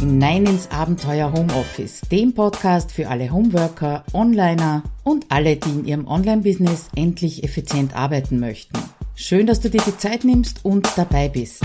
hinein 0.00 0.46
ins 0.46 0.70
Abenteuer 0.70 1.30
Homeoffice, 1.30 2.00
dem 2.10 2.32
Podcast 2.32 2.90
für 2.90 3.08
alle 3.08 3.30
Homeworker, 3.30 4.02
Onliner 4.14 4.82
und 5.04 5.26
alle, 5.28 5.56
die 5.56 5.68
in 5.68 5.84
ihrem 5.84 6.06
Online-Business 6.06 6.88
endlich 6.96 7.44
effizient 7.44 7.94
arbeiten 7.94 8.40
möchten. 8.40 8.78
Schön, 9.14 9.46
dass 9.46 9.60
du 9.60 9.68
dir 9.68 9.82
die 9.86 9.98
Zeit 9.98 10.24
nimmst 10.24 10.64
und 10.64 10.88
dabei 10.96 11.28
bist. 11.28 11.62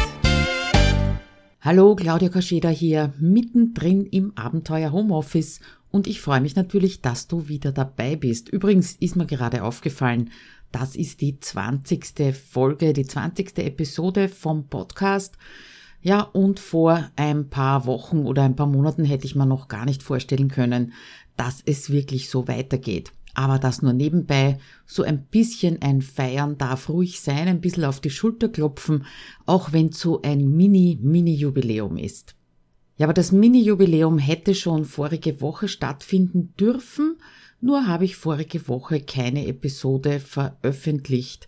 Hallo, 1.61 1.95
Claudia 1.95 2.27
Kascheda 2.27 2.67
hier, 2.67 3.13
mittendrin 3.19 4.05
im 4.05 4.37
Abenteuer 4.37 4.91
Homeoffice 4.91 5.61
und 5.89 6.05
ich 6.05 6.19
freue 6.19 6.41
mich 6.41 6.57
natürlich, 6.57 7.01
dass 7.01 7.29
du 7.29 7.47
wieder 7.47 7.71
dabei 7.71 8.17
bist. 8.17 8.49
Übrigens 8.49 8.97
ist 8.99 9.15
mir 9.15 9.27
gerade 9.27 9.63
aufgefallen, 9.63 10.29
das 10.73 10.97
ist 10.97 11.21
die 11.21 11.39
20. 11.39 12.35
Folge, 12.35 12.91
die 12.91 13.05
20. 13.05 13.59
Episode 13.59 14.27
vom 14.27 14.67
Podcast. 14.67 15.37
Ja, 16.05 16.21
und 16.21 16.59
vor 16.59 17.09
ein 17.15 17.49
paar 17.49 17.87
Wochen 17.87 18.27
oder 18.27 18.43
ein 18.43 18.55
paar 18.55 18.67
Monaten 18.67 19.05
hätte 19.05 19.25
ich 19.25 19.33
mir 19.33 19.47
noch 19.47 19.67
gar 19.67 19.85
nicht 19.85 20.03
vorstellen 20.03 20.49
können, 20.49 20.93
dass 21.35 21.63
es 21.65 21.89
wirklich 21.89 22.29
so 22.29 22.47
weitergeht. 22.47 23.11
Aber 23.33 23.57
das 23.57 23.81
nur 23.81 23.91
nebenbei, 23.91 24.59
so 24.85 25.01
ein 25.01 25.25
bisschen 25.25 25.81
ein 25.81 26.03
Feiern 26.03 26.59
darf 26.59 26.89
ruhig 26.89 27.21
sein, 27.21 27.47
ein 27.47 27.59
bisschen 27.59 27.85
auf 27.85 28.01
die 28.01 28.11
Schulter 28.11 28.49
klopfen, 28.49 29.07
auch 29.47 29.73
wenn 29.73 29.91
so 29.91 30.21
ein 30.21 30.55
Mini-Mini-Jubiläum 30.55 31.97
ist. 31.97 32.35
Ja, 32.97 33.07
aber 33.07 33.15
das 33.15 33.31
Mini-Jubiläum 33.31 34.19
hätte 34.19 34.53
schon 34.53 34.85
vorige 34.85 35.41
Woche 35.41 35.67
stattfinden 35.67 36.53
dürfen, 36.59 37.17
nur 37.61 37.87
habe 37.87 38.05
ich 38.05 38.15
vorige 38.15 38.67
Woche 38.67 39.01
keine 39.01 39.47
Episode 39.47 40.19
veröffentlicht, 40.19 41.47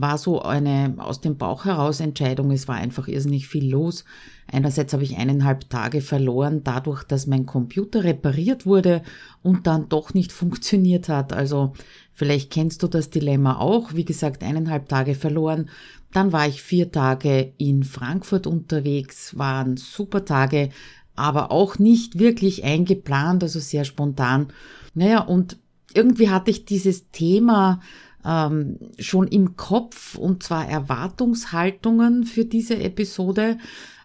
war 0.00 0.16
so 0.16 0.42
eine 0.42 0.94
aus 0.98 1.20
dem 1.20 1.36
Bauch 1.36 1.64
heraus 1.64 1.98
Entscheidung. 1.98 2.52
Es 2.52 2.68
war 2.68 2.76
einfach 2.76 3.08
irrsinnig 3.08 3.48
viel 3.48 3.68
los. 3.68 4.04
Einerseits 4.46 4.92
habe 4.92 5.02
ich 5.02 5.16
eineinhalb 5.16 5.68
Tage 5.68 6.02
verloren, 6.02 6.62
dadurch, 6.62 7.02
dass 7.02 7.26
mein 7.26 7.46
Computer 7.46 8.04
repariert 8.04 8.64
wurde 8.64 9.02
und 9.42 9.66
dann 9.66 9.88
doch 9.88 10.14
nicht 10.14 10.30
funktioniert 10.30 11.08
hat. 11.08 11.32
Also 11.32 11.72
vielleicht 12.12 12.52
kennst 12.52 12.84
du 12.84 12.86
das 12.86 13.10
Dilemma 13.10 13.58
auch. 13.58 13.92
Wie 13.94 14.04
gesagt, 14.04 14.44
eineinhalb 14.44 14.88
Tage 14.88 15.16
verloren. 15.16 15.68
Dann 16.12 16.32
war 16.32 16.46
ich 16.46 16.62
vier 16.62 16.92
Tage 16.92 17.52
in 17.58 17.82
Frankfurt 17.82 18.46
unterwegs, 18.46 19.36
waren 19.36 19.76
super 19.76 20.24
Tage, 20.24 20.68
aber 21.16 21.50
auch 21.50 21.80
nicht 21.80 22.20
wirklich 22.20 22.62
eingeplant, 22.62 23.42
also 23.42 23.58
sehr 23.58 23.84
spontan. 23.84 24.46
Naja, 24.94 25.22
und 25.22 25.58
irgendwie 25.92 26.30
hatte 26.30 26.52
ich 26.52 26.66
dieses 26.66 27.10
Thema 27.10 27.80
ähm, 28.28 28.78
schon 28.98 29.26
im 29.26 29.56
Kopf 29.56 30.16
und 30.16 30.42
zwar 30.42 30.68
Erwartungshaltungen 30.68 32.24
für 32.24 32.44
diese 32.44 32.78
Episode. 32.78 33.56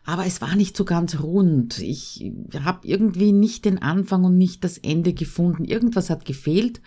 Aber 0.05 0.25
es 0.25 0.41
war 0.41 0.55
nicht 0.55 0.75
so 0.75 0.85
ganz 0.85 1.19
rund. 1.21 1.79
Ich 1.79 2.31
habe 2.63 2.87
irgendwie 2.87 3.31
nicht 3.31 3.65
den 3.65 3.81
Anfang 3.81 4.23
und 4.23 4.37
nicht 4.37 4.63
das 4.63 4.77
Ende 4.77 5.13
gefunden. 5.13 5.65
Irgendwas 5.65 6.09
hat 6.09 6.25
gefehlt. 6.25 6.81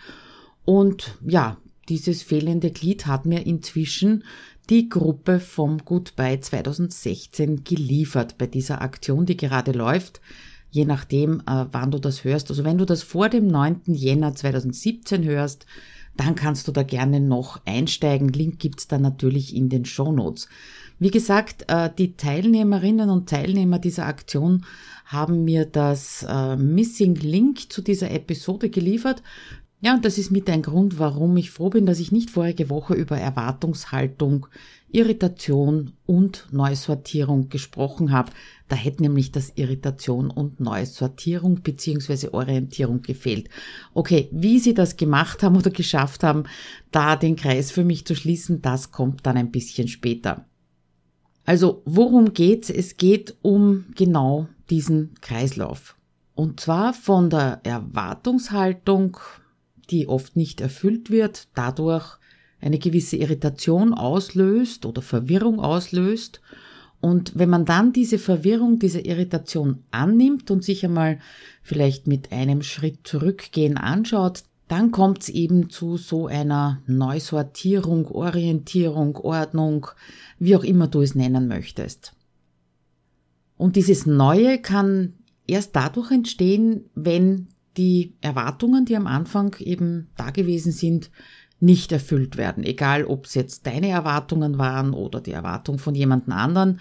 Und 0.65 1.17
ja, 1.25 1.57
dieses 1.89 2.21
fehlende 2.21 2.71
Glied 2.71 3.07
hat 3.07 3.25
mir 3.25 3.45
inzwischen 3.45 4.23
die 4.69 4.89
Gruppe 4.89 5.39
vom 5.39 5.79
Goodbye 5.85 6.39
2016 6.39 7.63
geliefert 7.63 8.37
bei 8.37 8.47
dieser 8.47 8.81
Aktion, 8.81 9.25
die 9.25 9.37
gerade 9.37 9.71
läuft. 9.71 10.21
Je 10.69 10.85
nachdem, 10.85 11.39
äh, 11.47 11.65
wann 11.71 11.91
du 11.91 11.99
das 11.99 12.23
hörst. 12.23 12.49
Also 12.49 12.65
wenn 12.65 12.77
du 12.77 12.85
das 12.85 13.01
vor 13.01 13.29
dem 13.29 13.47
9. 13.47 13.81
Jänner 13.85 14.35
2017 14.35 15.23
hörst, 15.23 15.65
dann 16.17 16.35
kannst 16.35 16.67
du 16.67 16.71
da 16.71 16.83
gerne 16.83 17.19
noch 17.19 17.61
einsteigen. 17.65 18.29
Link 18.29 18.59
gibt's 18.59 18.87
dann 18.87 19.01
natürlich 19.01 19.55
in 19.55 19.69
den 19.69 19.85
Show 19.85 20.11
Notes. 20.11 20.47
Wie 20.99 21.11
gesagt, 21.11 21.65
äh, 21.67 21.89
die 21.95 22.17
Teilnehmerinnen 22.17 23.09
und 23.09 23.29
Teilnehmer 23.29 23.79
dieser 23.79 24.07
Aktion 24.07 24.65
haben 25.05 25.45
mir 25.45 25.65
das 25.65 26.25
äh, 26.27 26.55
Missing 26.55 27.15
Link 27.15 27.71
zu 27.71 27.81
dieser 27.81 28.11
Episode 28.11 28.69
geliefert. 28.69 29.21
Ja, 29.79 29.93
und 29.93 30.05
das 30.05 30.17
ist 30.17 30.31
mit 30.31 30.49
ein 30.49 30.63
Grund, 30.63 30.97
warum 30.97 31.37
ich 31.37 31.51
froh 31.51 31.69
bin, 31.69 31.85
dass 31.85 31.99
ich 31.99 32.11
nicht 32.11 32.31
vorige 32.31 32.71
Woche 32.71 32.95
über 32.95 33.17
Erwartungshaltung, 33.17 34.47
Irritation 34.91 35.93
und 36.07 36.47
Neusortierung 36.51 37.49
gesprochen 37.49 38.11
habe. 38.11 38.31
Da 38.67 38.75
hätte 38.75 39.01
nämlich 39.01 39.31
das 39.31 39.53
Irritation 39.55 40.29
und 40.29 40.59
Neusortierung 40.59 41.61
bzw. 41.61 42.29
Orientierung 42.29 43.01
gefehlt. 43.01 43.49
Okay, 43.93 44.29
wie 44.31 44.59
sie 44.59 44.73
das 44.73 44.97
gemacht 44.97 45.43
haben 45.43 45.55
oder 45.55 45.71
geschafft 45.71 46.23
haben, 46.23 46.43
da 46.91 47.15
den 47.15 47.35
Kreis 47.35 47.71
für 47.71 47.83
mich 47.83 48.05
zu 48.05 48.15
schließen, 48.15 48.61
das 48.61 48.91
kommt 48.91 49.25
dann 49.25 49.37
ein 49.37 49.51
bisschen 49.51 49.87
später. 49.87 50.45
Also, 51.45 51.81
worum 51.85 52.33
geht's? 52.33 52.69
Es 52.69 52.97
geht 52.97 53.37
um 53.41 53.85
genau 53.95 54.47
diesen 54.69 55.13
Kreislauf. 55.21 55.95
Und 56.35 56.59
zwar 56.59 56.93
von 56.93 57.29
der 57.29 57.61
Erwartungshaltung 57.63 59.17
die 59.89 60.07
oft 60.07 60.35
nicht 60.35 60.61
erfüllt 60.61 61.09
wird, 61.09 61.47
dadurch 61.55 62.17
eine 62.59 62.79
gewisse 62.79 63.17
Irritation 63.17 63.93
auslöst 63.93 64.85
oder 64.85 65.01
Verwirrung 65.01 65.59
auslöst. 65.59 66.41
Und 66.99 67.37
wenn 67.37 67.49
man 67.49 67.65
dann 67.65 67.93
diese 67.93 68.17
Verwirrung, 68.17 68.79
diese 68.79 68.99
Irritation 68.99 69.83
annimmt 69.91 70.49
und 70.49 70.63
sich 70.63 70.83
einmal 70.83 71.19
vielleicht 71.61 72.07
mit 72.07 72.31
einem 72.31 72.63
Schritt 72.63 73.07
zurückgehen 73.07 73.77
anschaut, 73.77 74.43
dann 74.67 74.91
kommt 74.91 75.21
es 75.21 75.29
eben 75.29 75.69
zu 75.69 75.97
so 75.97 76.27
einer 76.27 76.81
Neusortierung, 76.87 78.07
Orientierung, 78.07 79.15
Ordnung, 79.17 79.87
wie 80.39 80.55
auch 80.55 80.63
immer 80.63 80.87
du 80.87 81.01
es 81.01 81.15
nennen 81.15 81.47
möchtest. 81.47 82.13
Und 83.55 83.75
dieses 83.75 84.05
Neue 84.05 84.59
kann 84.59 85.13
erst 85.47 85.75
dadurch 85.75 86.11
entstehen, 86.11 86.89
wenn 86.95 87.47
die 87.77 88.15
Erwartungen, 88.21 88.85
die 88.85 88.95
am 88.95 89.07
Anfang 89.07 89.55
eben 89.59 90.09
da 90.17 90.31
gewesen 90.31 90.71
sind, 90.71 91.11
nicht 91.59 91.91
erfüllt 91.91 92.37
werden. 92.37 92.63
Egal, 92.63 93.05
ob 93.05 93.25
es 93.25 93.33
jetzt 93.33 93.65
deine 93.65 93.89
Erwartungen 93.89 94.57
waren 94.57 94.93
oder 94.93 95.21
die 95.21 95.31
Erwartung 95.31 95.79
von 95.79 95.95
jemand 95.95 96.29
anderen. 96.29 96.79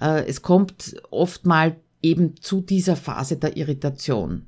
Äh, 0.00 0.24
es 0.26 0.42
kommt 0.42 0.96
oft 1.10 1.46
mal 1.46 1.76
eben 2.02 2.36
zu 2.40 2.60
dieser 2.60 2.96
Phase 2.96 3.36
der 3.36 3.56
Irritation. 3.56 4.46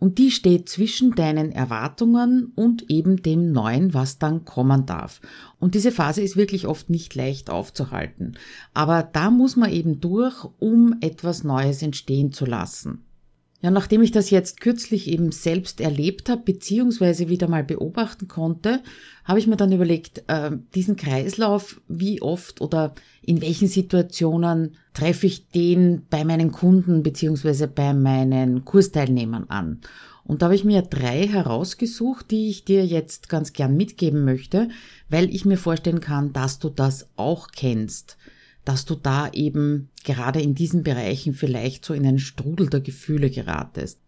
Und 0.00 0.18
die 0.18 0.30
steht 0.30 0.68
zwischen 0.68 1.14
deinen 1.14 1.50
Erwartungen 1.52 2.52
und 2.56 2.90
eben 2.90 3.22
dem 3.22 3.52
Neuen, 3.52 3.94
was 3.94 4.18
dann 4.18 4.44
kommen 4.44 4.84
darf. 4.84 5.20
Und 5.58 5.74
diese 5.74 5.92
Phase 5.92 6.20
ist 6.20 6.36
wirklich 6.36 6.66
oft 6.66 6.90
nicht 6.90 7.14
leicht 7.14 7.48
aufzuhalten. 7.48 8.36
Aber 8.74 9.02
da 9.02 9.30
muss 9.30 9.56
man 9.56 9.70
eben 9.70 10.00
durch, 10.00 10.44
um 10.58 10.96
etwas 11.00 11.42
Neues 11.42 11.80
entstehen 11.80 12.32
zu 12.32 12.44
lassen. 12.44 13.03
Ja, 13.64 13.70
nachdem 13.70 14.02
ich 14.02 14.10
das 14.10 14.28
jetzt 14.28 14.60
kürzlich 14.60 15.08
eben 15.08 15.32
selbst 15.32 15.80
erlebt 15.80 16.28
habe, 16.28 16.42
beziehungsweise 16.42 17.30
wieder 17.30 17.48
mal 17.48 17.64
beobachten 17.64 18.28
konnte, 18.28 18.82
habe 19.24 19.38
ich 19.38 19.46
mir 19.46 19.56
dann 19.56 19.72
überlegt, 19.72 20.22
äh, 20.26 20.50
diesen 20.74 20.96
Kreislauf, 20.96 21.80
wie 21.88 22.20
oft 22.20 22.60
oder 22.60 22.94
in 23.22 23.40
welchen 23.40 23.66
Situationen 23.66 24.76
treffe 24.92 25.26
ich 25.26 25.48
den 25.48 26.02
bei 26.10 26.26
meinen 26.26 26.52
Kunden 26.52 27.02
beziehungsweise 27.02 27.66
bei 27.66 27.94
meinen 27.94 28.66
Kursteilnehmern 28.66 29.44
an. 29.48 29.80
Und 30.24 30.42
da 30.42 30.46
habe 30.46 30.56
ich 30.56 30.64
mir 30.64 30.82
drei 30.82 31.26
herausgesucht, 31.26 32.30
die 32.30 32.50
ich 32.50 32.66
dir 32.66 32.84
jetzt 32.84 33.30
ganz 33.30 33.54
gern 33.54 33.78
mitgeben 33.78 34.26
möchte, 34.26 34.68
weil 35.08 35.34
ich 35.34 35.46
mir 35.46 35.56
vorstellen 35.56 36.00
kann, 36.00 36.34
dass 36.34 36.58
du 36.58 36.68
das 36.68 37.08
auch 37.16 37.48
kennst 37.48 38.18
dass 38.64 38.84
du 38.84 38.94
da 38.94 39.30
eben 39.32 39.90
gerade 40.04 40.40
in 40.40 40.54
diesen 40.54 40.82
Bereichen 40.82 41.34
vielleicht 41.34 41.84
so 41.84 41.94
in 41.94 42.06
einen 42.06 42.18
Strudel 42.18 42.68
der 42.68 42.80
Gefühle 42.80 43.30
geratest. 43.30 43.98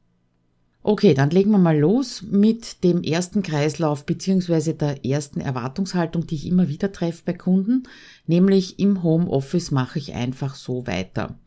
Okay, 0.82 1.14
dann 1.14 1.30
legen 1.30 1.50
wir 1.50 1.58
mal 1.58 1.76
los 1.76 2.22
mit 2.22 2.84
dem 2.84 3.02
ersten 3.02 3.42
Kreislauf 3.42 4.06
beziehungsweise 4.06 4.72
der 4.72 5.04
ersten 5.04 5.40
Erwartungshaltung, 5.40 6.28
die 6.28 6.36
ich 6.36 6.46
immer 6.46 6.68
wieder 6.68 6.92
treffe 6.92 7.22
bei 7.24 7.32
Kunden, 7.32 7.88
nämlich 8.28 8.78
im 8.78 9.02
Homeoffice 9.02 9.72
mache 9.72 9.98
ich 9.98 10.14
einfach 10.14 10.54
so 10.54 10.86
weiter. 10.86 11.40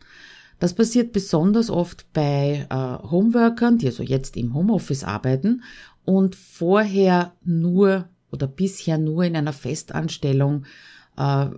Das 0.60 0.74
passiert 0.74 1.14
besonders 1.14 1.70
oft 1.70 2.12
bei 2.12 2.68
äh, 2.70 3.10
Homeworkern, 3.10 3.78
die 3.78 3.88
also 3.88 4.04
jetzt 4.04 4.36
im 4.36 4.54
Homeoffice 4.54 5.06
arbeiten 5.06 5.64
und 6.04 6.36
vorher 6.36 7.32
nur 7.46 8.10
oder 8.32 8.46
bisher 8.46 8.98
nur 8.98 9.24
in 9.24 9.38
einer 9.38 9.54
Festanstellung 9.54 10.66
äh, 11.20 11.50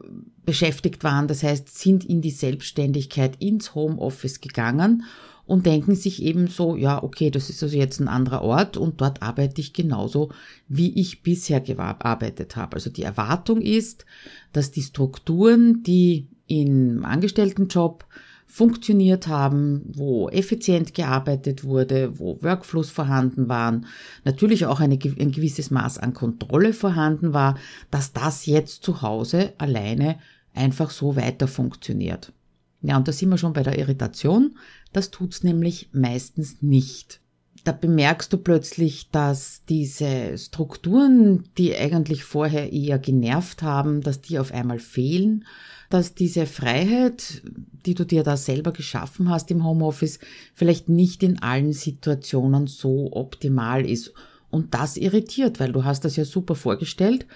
beschäftigt 0.44 1.04
waren, 1.04 1.28
das 1.28 1.44
heißt, 1.44 1.78
sind 1.78 2.04
in 2.04 2.22
die 2.22 2.32
Selbstständigkeit 2.32 3.36
ins 3.40 3.76
Homeoffice 3.76 4.42
gegangen 4.42 5.04
und 5.46 5.66
denken 5.66 5.96
sich 5.96 6.24
eben 6.24 6.48
so, 6.48 6.76
ja, 6.76 7.02
okay, 7.04 7.30
das 7.30 7.50
ist 7.50 7.62
also 7.62 7.78
jetzt 7.78 8.00
ein 8.00 8.08
anderer 8.08 8.42
Ort 8.42 8.76
und 8.76 9.02
dort 9.02 9.22
arbeite 9.22 9.62
ich 9.62 9.74
genauso, 9.74 10.32
wie 10.68 11.00
ich 11.00 11.22
bisher 11.22 11.62
gearbeitet 11.62 12.56
habe. 12.56 12.76
Also 12.76 12.90
die 12.90 13.04
Erwartung 13.04 13.62
ist, 13.62 14.06
dass 14.52 14.72
die 14.72 14.82
Strukturen, 14.82 15.84
die 15.84 16.28
im 16.48 17.06
Angestelltenjob 17.06 18.06
funktioniert 18.52 19.28
haben, 19.28 19.82
wo 19.96 20.28
effizient 20.28 20.94
gearbeitet 20.94 21.64
wurde, 21.64 22.20
wo 22.20 22.38
Workflows 22.42 22.90
vorhanden 22.90 23.48
waren, 23.48 23.86
natürlich 24.26 24.66
auch 24.66 24.82
eine, 24.82 24.96
ein 24.96 25.32
gewisses 25.32 25.72
Maß 25.72 26.00
an 26.00 26.14
Kontrolle 26.14 26.74
vorhanden 26.74 27.34
war, 27.34 27.58
dass 27.92 28.12
das 28.12 28.46
jetzt 28.46 28.84
zu 28.84 29.02
Hause 29.02 29.54
alleine 29.58 30.20
einfach 30.54 30.90
so 30.90 31.16
weiter 31.16 31.48
funktioniert. 31.48 32.34
Ja, 32.82 32.98
und 32.98 33.08
da 33.08 33.14
sind 33.14 33.30
wir 33.30 33.38
schon 33.38 33.54
bei 33.54 33.64
der 33.64 33.80
Irritation. 33.80 34.58
Das 34.92 35.12
tut's 35.12 35.44
nämlich 35.44 35.90
meistens 35.94 36.62
nicht. 36.62 37.21
Da 37.64 37.74
bemerkst 37.74 38.34
du 38.34 38.38
plötzlich, 38.38 39.10
dass 39.12 39.62
diese 39.70 40.38
Strukturen, 40.38 41.44
die 41.58 41.76
eigentlich 41.76 42.24
vorher 42.24 42.74
eher 42.74 42.98
genervt 42.98 43.62
haben, 43.62 44.02
dass 44.02 44.22
die 44.22 44.40
auf 44.40 44.52
einmal 44.52 44.80
fehlen, 44.80 45.46
dass 45.92 46.16
diese 46.16 46.48
Freiheit, 46.48 47.44
die 47.86 47.94
du 47.94 48.04
dir 48.04 48.24
da 48.24 48.36
selber 48.38 48.72
geschaffen 48.72 49.30
hast 49.30 49.52
im 49.52 49.64
Homeoffice, 49.64 50.20
vielleicht 50.56 50.90
nicht 50.90 51.22
in 51.22 51.44
allen 51.44 51.74
Situationen 51.74 52.66
so 52.66 53.10
optimal 53.12 53.86
ist. 53.86 54.14
Und 54.50 54.74
das 54.74 54.98
irritiert, 54.98 55.60
weil 55.60 55.72
du 55.72 55.84
hast 55.84 56.04
das 56.04 56.16
ja 56.16 56.26
super 56.26 56.56
vorgestellt, 56.56 57.28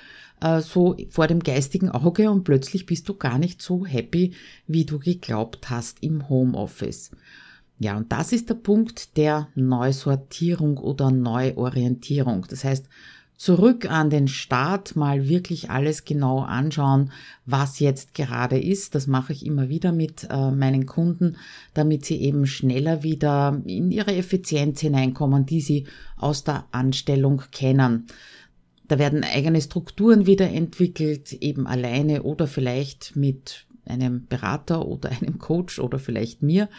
äh, 0.41 0.61
so 0.61 0.97
vor 1.09 1.27
dem 1.27 1.39
geistigen 1.39 1.89
Auge 1.89 2.31
und 2.31 2.43
plötzlich 2.43 2.85
bist 2.85 3.07
du 3.09 3.13
gar 3.13 3.37
nicht 3.37 3.61
so 3.61 3.85
happy, 3.85 4.33
wie 4.67 4.85
du 4.85 4.99
geglaubt 4.99 5.69
hast 5.69 6.01
im 6.01 6.29
Homeoffice. 6.29 7.11
Ja, 7.77 7.97
und 7.97 8.11
das 8.11 8.31
ist 8.31 8.49
der 8.49 8.55
Punkt 8.55 9.17
der 9.17 9.49
Neusortierung 9.55 10.77
oder 10.77 11.11
Neuorientierung. 11.11 12.45
Das 12.49 12.63
heißt, 12.63 12.87
zurück 13.37 13.89
an 13.89 14.09
den 14.09 14.29
Start, 14.29 14.95
mal 14.95 15.27
wirklich 15.27 15.69
alles 15.69 16.05
genau 16.05 16.39
anschauen, 16.39 17.11
was 17.45 17.79
jetzt 17.79 18.13
gerade 18.13 18.57
ist. 18.57 18.95
Das 18.95 19.07
mache 19.07 19.33
ich 19.33 19.45
immer 19.45 19.67
wieder 19.67 19.91
mit 19.91 20.27
äh, 20.29 20.51
meinen 20.51 20.85
Kunden, 20.85 21.35
damit 21.73 22.05
sie 22.05 22.21
eben 22.21 22.47
schneller 22.47 23.03
wieder 23.03 23.61
in 23.65 23.91
ihre 23.91 24.15
Effizienz 24.15 24.79
hineinkommen, 24.79 25.45
die 25.45 25.59
sie 25.59 25.85
aus 26.15 26.45
der 26.45 26.65
Anstellung 26.71 27.41
kennen. 27.51 28.07
Da 28.87 28.99
werden 28.99 29.23
eigene 29.23 29.61
Strukturen 29.61 30.27
wieder 30.27 30.49
entwickelt, 30.49 31.33
eben 31.33 31.67
alleine 31.67 32.23
oder 32.23 32.47
vielleicht 32.47 33.15
mit 33.15 33.65
einem 33.85 34.27
Berater 34.27 34.85
oder 34.85 35.09
einem 35.21 35.39
Coach 35.39 35.79
oder 35.79 35.99
vielleicht 35.99 36.41
mir. 36.41 36.69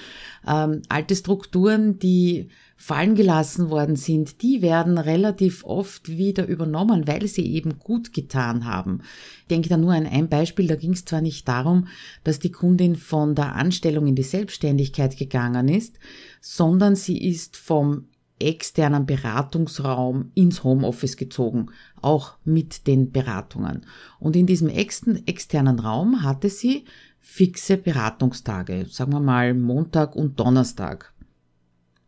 Ähm, 0.47 0.83
alte 0.89 1.17
Strukturen, 1.17 1.99
die 1.99 2.49
fallen 2.77 3.15
gelassen 3.15 3.71
worden 3.71 3.97
sind, 3.97 4.43
die 4.43 4.61
werden 4.61 4.99
relativ 4.99 5.65
oft 5.65 6.11
wieder 6.11 6.47
übernommen, 6.47 7.07
weil 7.09 7.27
sie 7.27 7.47
eben 7.47 7.79
gut 7.79 8.13
getan 8.13 8.67
haben. 8.67 9.01
Ich 9.41 9.47
denke 9.47 9.71
da 9.71 9.79
nur 9.79 9.95
an 9.95 10.07
ein 10.07 10.29
Beispiel, 10.29 10.67
da 10.67 10.77
ging 10.77 10.93
es 10.93 11.07
zwar 11.07 11.23
nicht 11.23 11.49
darum, 11.49 11.89
dass 12.23 12.39
die 12.39 12.53
Kundin 12.53 12.97
von 12.97 13.35
der 13.35 13.55
Anstellung 13.55 14.07
in 14.07 14.15
die 14.15 14.23
Selbstständigkeit 14.23 15.17
gegangen 15.17 15.69
ist, 15.69 15.99
sondern 16.43 16.97
sie 16.97 17.19
ist 17.19 17.57
vom 17.57 18.09
externen 18.39 19.07
Beratungsraum 19.07 20.31
ins 20.35 20.63
Homeoffice 20.63 21.17
gezogen, 21.17 21.67
auch 22.03 22.37
mit 22.45 22.87
den 22.87 23.11
Beratungen. 23.11 23.87
Und 24.19 24.37
in 24.37 24.47
diesem 24.47 24.69
externen 24.69 25.79
Raum 25.79 26.23
hatte 26.23 26.51
sie 26.51 26.85
fixe 27.19 27.77
Beratungstage, 27.77 28.87
sagen 28.89 29.13
wir 29.13 29.21
mal 29.21 29.55
Montag 29.55 30.15
und 30.15 30.39
Donnerstag, 30.39 31.13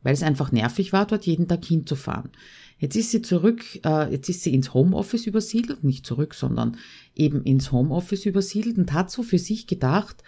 weil 0.03 0.15
es 0.15 0.23
einfach 0.23 0.53
nervig 0.53 0.93
war, 0.93 1.07
dort 1.07 1.27
jeden 1.27 1.49
Tag 1.49 1.65
hinzufahren. 1.65 2.31
Jetzt 2.79 2.95
ist 2.95 3.11
sie 3.11 3.23
zurück, 3.23 3.65
äh, 3.85 4.13
jetzt 4.13 4.29
ist 4.29 4.43
sie 4.43 4.55
ins 4.55 4.73
Homeoffice 4.73 5.27
übersiedelt, 5.27 5.83
nicht 5.83 6.07
zurück, 6.07 6.35
sondern 6.35 6.77
eben 7.17 7.43
ins 7.43 7.73
Homeoffice 7.73 8.25
übersiedelt 8.25 8.79
und 8.79 8.93
hat 8.93 9.11
so 9.11 9.25
für 9.25 9.39
sich 9.39 9.67
gedacht, 9.67 10.23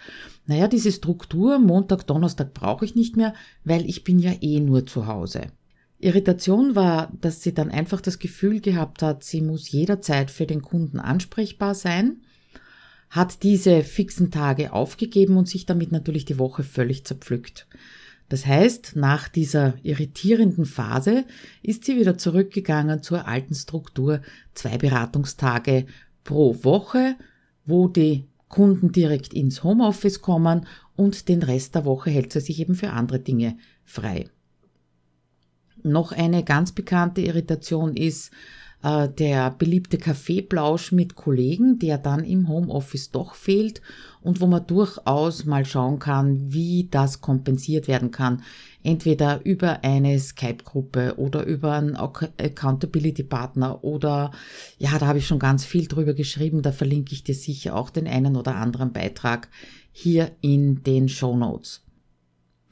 naja, 0.47 0.67
diese 0.67 0.91
Struktur 0.91 1.59
Montag, 1.59 2.05
Donnerstag 2.07 2.53
brauche 2.53 2.83
ich 2.83 2.95
nicht 2.95 3.15
mehr, 3.15 3.33
weil 3.63 3.85
ich 3.85 4.03
bin 4.03 4.19
ja 4.19 4.33
eh 4.41 4.59
nur 4.59 4.85
zu 4.85 5.07
Hause. 5.07 5.53
Irritation 6.01 6.75
war, 6.75 7.11
dass 7.21 7.43
sie 7.43 7.53
dann 7.53 7.69
einfach 7.69 8.01
das 8.01 8.19
Gefühl 8.19 8.59
gehabt 8.59 9.01
hat, 9.01 9.23
sie 9.23 9.41
muss 9.41 9.71
jederzeit 9.71 10.31
für 10.31 10.45
den 10.45 10.61
Kunden 10.61 10.99
ansprechbar 10.99 11.75
sein, 11.75 12.21
hat 13.09 13.43
diese 13.43 13.83
fixen 13.83 14.31
Tage 14.31 14.73
aufgegeben 14.73 15.37
und 15.37 15.47
sich 15.47 15.65
damit 15.65 15.91
natürlich 15.91 16.25
die 16.25 16.39
Woche 16.39 16.63
völlig 16.63 17.05
zerpflückt. 17.05 17.67
Das 18.29 18.45
heißt, 18.45 18.95
nach 18.95 19.27
dieser 19.27 19.73
irritierenden 19.83 20.65
Phase 20.65 21.25
ist 21.61 21.83
sie 21.83 21.97
wieder 21.97 22.17
zurückgegangen 22.17 23.03
zur 23.03 23.27
alten 23.27 23.53
Struktur, 23.53 24.21
zwei 24.53 24.77
Beratungstage 24.77 25.85
pro 26.23 26.63
Woche, 26.63 27.15
wo 27.65 27.89
die 27.89 28.25
Kunden 28.47 28.93
direkt 28.93 29.33
ins 29.33 29.63
Homeoffice 29.63 30.21
kommen 30.21 30.65
und 30.95 31.27
den 31.27 31.43
Rest 31.43 31.75
der 31.75 31.83
Woche 31.83 32.09
hält 32.09 32.31
sie 32.31 32.39
sich 32.39 32.59
eben 32.59 32.75
für 32.75 32.91
andere 32.91 33.19
Dinge 33.19 33.57
frei. 33.83 34.29
Noch 35.83 36.11
eine 36.11 36.43
ganz 36.43 36.71
bekannte 36.71 37.21
Irritation 37.21 37.95
ist 37.95 38.31
äh, 38.83 39.07
der 39.09 39.51
beliebte 39.51 39.97
Kaffeeplausch 39.97 40.91
mit 40.91 41.15
Kollegen, 41.15 41.79
der 41.79 41.97
dann 41.97 42.23
im 42.23 42.47
Homeoffice 42.47 43.11
doch 43.11 43.35
fehlt 43.35 43.81
und 44.21 44.41
wo 44.41 44.47
man 44.47 44.65
durchaus 44.65 45.45
mal 45.45 45.65
schauen 45.65 45.99
kann, 45.99 46.51
wie 46.51 46.87
das 46.89 47.21
kompensiert 47.21 47.87
werden 47.87 48.11
kann. 48.11 48.43
Entweder 48.83 49.45
über 49.45 49.83
eine 49.83 50.19
Skype-Gruppe 50.19 51.15
oder 51.17 51.43
über 51.45 51.73
einen 51.73 51.95
Accountability-Partner 51.95 53.83
oder 53.83 54.31
ja, 54.79 54.97
da 54.97 55.05
habe 55.07 55.19
ich 55.19 55.27
schon 55.27 55.39
ganz 55.39 55.63
viel 55.63 55.87
drüber 55.87 56.15
geschrieben, 56.15 56.63
da 56.63 56.71
verlinke 56.71 57.13
ich 57.13 57.23
dir 57.23 57.35
sicher 57.35 57.75
auch 57.75 57.91
den 57.91 58.07
einen 58.07 58.35
oder 58.35 58.55
anderen 58.55 58.91
Beitrag 58.91 59.49
hier 59.91 60.31
in 60.41 60.83
den 60.83 61.09
Show 61.09 61.37
Notes. 61.37 61.81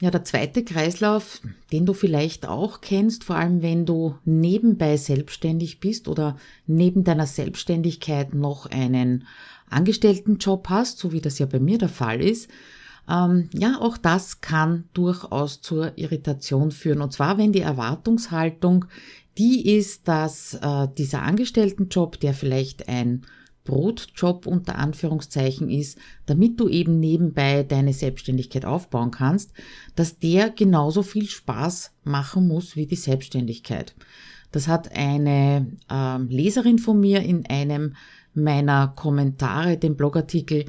Ja, 0.00 0.10
der 0.10 0.24
zweite 0.24 0.64
Kreislauf, 0.64 1.42
den 1.72 1.84
du 1.84 1.92
vielleicht 1.92 2.48
auch 2.48 2.80
kennst, 2.80 3.24
vor 3.24 3.36
allem 3.36 3.60
wenn 3.60 3.84
du 3.84 4.14
nebenbei 4.24 4.96
selbstständig 4.96 5.78
bist 5.78 6.08
oder 6.08 6.38
neben 6.66 7.04
deiner 7.04 7.26
Selbstständigkeit 7.26 8.32
noch 8.32 8.64
einen 8.64 9.26
Angestelltenjob 9.68 10.70
hast, 10.70 10.98
so 10.98 11.12
wie 11.12 11.20
das 11.20 11.38
ja 11.38 11.44
bei 11.44 11.60
mir 11.60 11.76
der 11.76 11.90
Fall 11.90 12.22
ist, 12.22 12.48
ähm, 13.10 13.50
ja, 13.52 13.78
auch 13.78 13.98
das 13.98 14.40
kann 14.40 14.84
durchaus 14.94 15.60
zur 15.60 15.98
Irritation 15.98 16.70
führen. 16.70 17.02
Und 17.02 17.12
zwar, 17.12 17.36
wenn 17.36 17.52
die 17.52 17.60
Erwartungshaltung 17.60 18.86
die 19.36 19.76
ist, 19.76 20.08
dass 20.08 20.54
äh, 20.54 20.88
dieser 20.96 21.22
Angestelltenjob, 21.22 22.20
der 22.20 22.34
vielleicht 22.34 22.88
ein 22.88 23.22
Brotjob 23.64 24.46
unter 24.46 24.76
Anführungszeichen 24.76 25.68
ist, 25.68 25.98
damit 26.26 26.58
du 26.58 26.68
eben 26.68 26.98
nebenbei 26.98 27.62
deine 27.62 27.92
Selbstständigkeit 27.92 28.64
aufbauen 28.64 29.10
kannst, 29.10 29.52
dass 29.94 30.18
der 30.18 30.50
genauso 30.50 31.02
viel 31.02 31.28
Spaß 31.28 31.92
machen 32.04 32.48
muss 32.48 32.76
wie 32.76 32.86
die 32.86 32.96
Selbstständigkeit. 32.96 33.94
Das 34.52 34.66
hat 34.66 34.92
eine 34.96 35.66
äh, 35.90 36.18
Leserin 36.18 36.78
von 36.78 36.98
mir 36.98 37.22
in 37.22 37.46
einem 37.46 37.94
meiner 38.34 38.88
Kommentare, 38.88 39.76
dem 39.76 39.96
Blogartikel, 39.96 40.64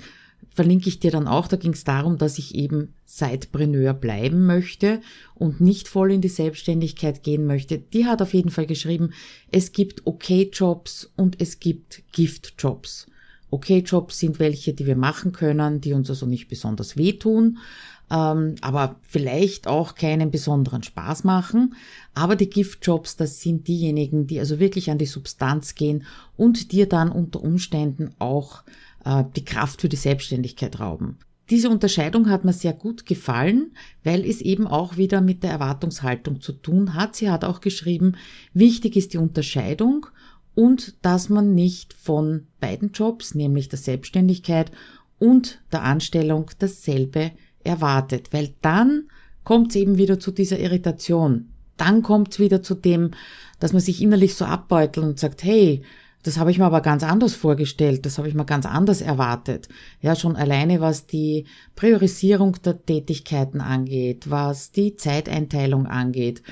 verlinke 0.54 0.90
ich 0.90 1.00
dir 1.00 1.12
dann 1.12 1.28
auch. 1.28 1.48
Da 1.48 1.58
ging 1.58 1.74
es 1.74 1.84
darum, 1.84 2.18
dass 2.18 2.38
ich 2.38 2.56
eben 2.56 2.94
Sidepreneur 3.06 3.94
bleiben 3.94 4.46
möchte 4.46 5.02
und 5.34 5.62
nicht 5.62 5.88
voll 5.88 6.12
in 6.12 6.22
die 6.22 6.28
Selbstständigkeit 6.28 7.24
gehen 7.24 7.46
möchte. 7.46 7.78
Die 7.78 8.06
hat 8.06 8.22
auf 8.22 8.34
jeden 8.34 8.52
Fall 8.52 8.66
geschrieben, 8.66 9.12
es 9.52 9.72
gibt 9.72 10.06
Okay-Jobs 10.06 11.12
und 11.16 11.42
es 11.42 11.60
gibt 11.60 12.04
Gift-Jobs. 12.12 13.08
Okay-Jobs 13.50 14.20
sind 14.20 14.40
welche, 14.40 14.74
die 14.74 14.86
wir 14.86 14.96
machen 14.96 15.32
können, 15.32 15.82
die 15.82 15.94
uns 15.94 16.10
also 16.10 16.26
nicht 16.26 16.48
besonders 16.48 16.96
wehtun, 16.96 17.58
ähm, 18.10 18.56
aber 18.62 18.96
vielleicht 19.02 19.68
auch 19.68 19.96
keinen 19.96 20.32
besonderen 20.32 20.84
Spaß 20.84 21.26
machen. 21.26 21.76
Aber 22.14 22.36
die 22.36 22.50
Gift-Jobs, 22.50 23.18
das 23.18 23.42
sind 23.42 23.68
diejenigen, 23.68 24.28
die 24.28 24.40
also 24.40 24.60
wirklich 24.60 24.90
an 24.90 24.98
die 24.98 25.06
Substanz 25.06 25.76
gehen 25.76 26.06
und 26.38 26.72
dir 26.72 26.88
dann 26.88 27.12
unter 27.12 27.42
Umständen 27.42 28.12
auch 28.20 28.64
äh, 29.06 29.24
die 29.36 29.46
Kraft 29.46 29.82
für 29.82 29.90
die 29.90 29.96
Selbstständigkeit 29.96 30.80
rauben. 30.80 31.18
Diese 31.50 31.70
Unterscheidung 31.70 32.30
hat 32.30 32.46
mir 32.46 32.54
sehr 32.54 32.72
gut 32.72 33.06
gefallen, 33.06 33.74
weil 34.06 34.26
es 34.26 34.40
eben 34.40 34.68
auch 34.68 34.96
wieder 34.96 35.20
mit 35.20 35.44
der 35.44 35.52
Erwartungshaltung 35.52 36.40
zu 36.40 36.54
tun 36.54 36.94
hat. 36.94 37.18
Sie 37.18 37.30
hat 37.30 37.44
auch 37.44 37.60
geschrieben, 37.60 38.14
wichtig 38.54 38.96
ist 38.96 39.14
die 39.14 39.18
Unterscheidung 39.18 40.06
und 40.56 40.96
dass 41.02 41.28
man 41.28 41.54
nicht 41.54 41.94
von 41.94 42.48
beiden 42.62 42.92
Jobs, 42.92 43.36
nämlich 43.36 43.68
der 43.68 43.80
Selbstständigkeit 43.80 44.72
und 45.20 45.62
der 45.74 45.84
Anstellung, 45.84 46.50
dasselbe 46.60 47.32
erwartet, 47.64 48.30
weil 48.32 48.54
dann 48.62 49.10
kommt 49.44 49.72
es 49.72 49.76
eben 49.76 49.98
wieder 49.98 50.20
zu 50.20 50.32
dieser 50.32 50.60
Irritation. 50.60 51.50
Dann 51.78 52.02
kommt 52.02 52.34
es 52.34 52.40
wieder 52.40 52.64
zu 52.64 52.76
dem, 52.76 53.12
dass 53.60 53.74
man 53.74 53.82
sich 53.82 54.02
innerlich 54.02 54.36
so 54.36 54.46
abbeutelt 54.46 55.06
und 55.06 55.20
sagt, 55.20 55.44
hey, 55.44 55.84
das 56.24 56.38
habe 56.38 56.52
ich 56.52 56.60
mir 56.60 56.66
aber 56.66 56.82
ganz 56.82 57.04
anders 57.04 57.34
vorgestellt, 57.34 58.06
das 58.06 58.18
habe 58.18 58.28
ich 58.28 58.34
mir 58.34 58.46
ganz 58.46 58.66
anders 58.66 59.02
erwartet. 59.02 59.68
Ja, 60.02 60.16
schon 60.16 60.36
alleine 60.36 60.80
was 60.80 61.08
die 61.08 61.46
Priorisierung 61.76 62.58
der 62.64 62.86
Tätigkeiten 62.86 63.62
angeht, 63.62 64.30
was 64.30 64.72
die 64.72 64.96
Zeiteinteilung 64.96 65.88
angeht, 65.88 66.44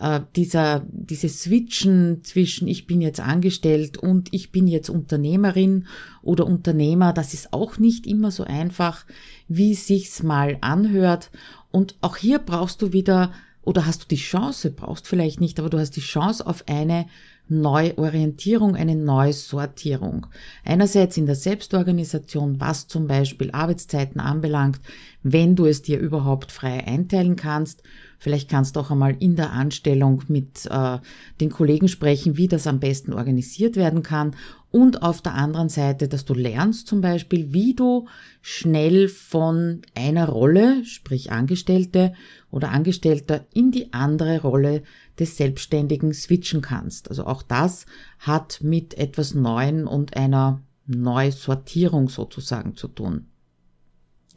äh, 0.00 0.20
dieser, 0.34 0.86
diese 0.90 1.28
Switchen 1.28 2.24
zwischen 2.24 2.68
ich 2.68 2.86
bin 2.86 3.00
jetzt 3.00 3.20
angestellt 3.20 3.98
und 3.98 4.32
ich 4.32 4.50
bin 4.50 4.66
jetzt 4.66 4.88
Unternehmerin 4.88 5.86
oder 6.22 6.46
Unternehmer, 6.46 7.12
das 7.12 7.34
ist 7.34 7.52
auch 7.52 7.78
nicht 7.78 8.06
immer 8.06 8.30
so 8.30 8.44
einfach, 8.44 9.04
wie 9.46 9.74
sich's 9.74 10.22
mal 10.22 10.56
anhört. 10.60 11.30
Und 11.70 11.96
auch 12.00 12.16
hier 12.16 12.38
brauchst 12.38 12.80
du 12.82 12.92
wieder 12.92 13.32
oder 13.62 13.84
hast 13.84 14.04
du 14.04 14.08
die 14.08 14.16
Chance, 14.16 14.70
brauchst 14.70 15.06
vielleicht 15.06 15.42
nicht, 15.42 15.58
aber 15.58 15.68
du 15.68 15.78
hast 15.78 15.90
die 15.96 16.00
Chance 16.00 16.46
auf 16.46 16.64
eine 16.68 17.04
Neuorientierung, 17.48 18.76
eine 18.76 18.94
Neusortierung. 18.94 20.26
Einerseits 20.64 21.16
in 21.16 21.26
der 21.26 21.34
Selbstorganisation, 21.34 22.60
was 22.60 22.86
zum 22.88 23.06
Beispiel 23.06 23.50
Arbeitszeiten 23.52 24.20
anbelangt, 24.20 24.80
wenn 25.22 25.56
du 25.56 25.66
es 25.66 25.82
dir 25.82 25.98
überhaupt 25.98 26.52
frei 26.52 26.86
einteilen 26.86 27.36
kannst. 27.36 27.82
Vielleicht 28.18 28.50
kannst 28.50 28.76
du 28.76 28.80
auch 28.80 28.90
einmal 28.90 29.16
in 29.18 29.36
der 29.36 29.52
Anstellung 29.52 30.24
mit 30.28 30.66
äh, 30.70 30.98
den 31.40 31.50
Kollegen 31.50 31.88
sprechen, 31.88 32.36
wie 32.36 32.48
das 32.48 32.66
am 32.66 32.80
besten 32.80 33.12
organisiert 33.12 33.76
werden 33.76 34.02
kann. 34.02 34.34
Und 34.70 35.02
auf 35.02 35.22
der 35.22 35.34
anderen 35.34 35.70
Seite, 35.70 36.08
dass 36.08 36.26
du 36.26 36.34
lernst 36.34 36.88
zum 36.88 37.00
Beispiel, 37.00 37.52
wie 37.54 37.74
du 37.74 38.06
schnell 38.42 39.08
von 39.08 39.80
einer 39.94 40.28
Rolle, 40.28 40.84
sprich 40.84 41.32
Angestellte 41.32 42.12
oder 42.50 42.70
Angestellter, 42.70 43.46
in 43.54 43.70
die 43.70 43.94
andere 43.94 44.42
Rolle 44.42 44.82
des 45.18 45.38
Selbstständigen 45.38 46.12
switchen 46.12 46.60
kannst. 46.60 47.08
Also 47.08 47.24
auch 47.24 47.42
das 47.42 47.86
hat 48.18 48.60
mit 48.62 48.98
etwas 48.98 49.34
Neuen 49.34 49.86
und 49.86 50.16
einer 50.16 50.60
Neusortierung 50.86 52.08
sozusagen 52.08 52.76
zu 52.76 52.88
tun. 52.88 53.26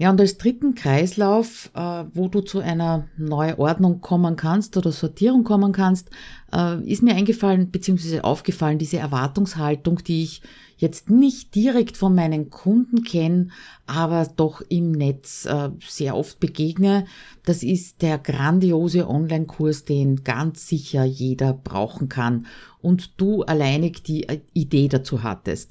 Ja, 0.01 0.09
und 0.09 0.19
als 0.19 0.39
dritten 0.39 0.73
Kreislauf, 0.73 1.69
äh, 1.75 2.05
wo 2.15 2.27
du 2.27 2.41
zu 2.41 2.57
einer 2.57 3.07
Neuordnung 3.17 4.01
kommen 4.01 4.35
kannst 4.35 4.75
oder 4.75 4.91
Sortierung 4.91 5.43
kommen 5.43 5.73
kannst, 5.73 6.09
äh, 6.51 6.83
ist 6.91 7.03
mir 7.03 7.13
eingefallen 7.13 7.69
bzw. 7.69 8.21
aufgefallen, 8.21 8.79
diese 8.79 8.97
Erwartungshaltung, 8.97 9.97
die 10.03 10.23
ich 10.23 10.41
jetzt 10.77 11.11
nicht 11.11 11.53
direkt 11.53 11.97
von 11.97 12.15
meinen 12.15 12.49
Kunden 12.49 13.03
kenne, 13.03 13.49
aber 13.85 14.27
doch 14.35 14.63
im 14.69 14.91
Netz 14.91 15.45
äh, 15.45 15.69
sehr 15.87 16.17
oft 16.17 16.39
begegne. 16.39 17.05
Das 17.45 17.61
ist 17.61 18.01
der 18.01 18.17
grandiose 18.17 19.07
Online-Kurs, 19.07 19.85
den 19.85 20.23
ganz 20.23 20.67
sicher 20.67 21.03
jeder 21.03 21.53
brauchen 21.53 22.09
kann 22.09 22.47
und 22.81 23.21
du 23.21 23.43
alleinig 23.43 24.01
die 24.01 24.27
äh, 24.27 24.39
Idee 24.53 24.87
dazu 24.87 25.21
hattest. 25.21 25.69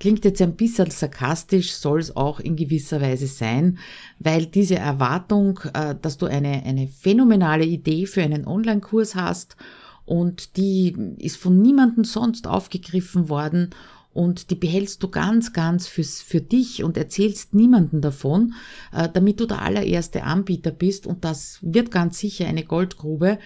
Klingt 0.00 0.24
jetzt 0.24 0.40
ein 0.40 0.54
bisschen 0.54 0.90
sarkastisch, 0.90 1.72
soll 1.72 1.98
es 1.98 2.14
auch 2.14 2.38
in 2.38 2.54
gewisser 2.54 3.00
Weise 3.00 3.26
sein, 3.26 3.78
weil 4.20 4.46
diese 4.46 4.76
Erwartung, 4.76 5.60
äh, 5.74 5.96
dass 6.00 6.18
du 6.18 6.26
eine, 6.26 6.62
eine 6.64 6.86
phänomenale 6.86 7.64
Idee 7.64 8.06
für 8.06 8.22
einen 8.22 8.46
Online-Kurs 8.46 9.16
hast 9.16 9.56
und 10.04 10.56
die 10.56 10.96
ist 11.18 11.36
von 11.36 11.60
niemandem 11.60 12.04
sonst 12.04 12.46
aufgegriffen 12.46 13.28
worden 13.28 13.70
und 14.14 14.50
die 14.50 14.54
behältst 14.54 15.02
du 15.02 15.08
ganz, 15.08 15.52
ganz 15.52 15.86
fürs, 15.86 16.20
für 16.20 16.40
dich 16.40 16.82
und 16.82 16.96
erzählst 16.96 17.54
niemanden 17.54 18.00
davon, 18.00 18.54
äh, 18.92 19.08
damit 19.12 19.40
du 19.40 19.46
der 19.46 19.62
allererste 19.62 20.22
Anbieter 20.24 20.70
bist 20.70 21.06
und 21.06 21.24
das 21.24 21.58
wird 21.60 21.90
ganz 21.90 22.18
sicher 22.18 22.46
eine 22.46 22.64
Goldgrube. 22.64 23.38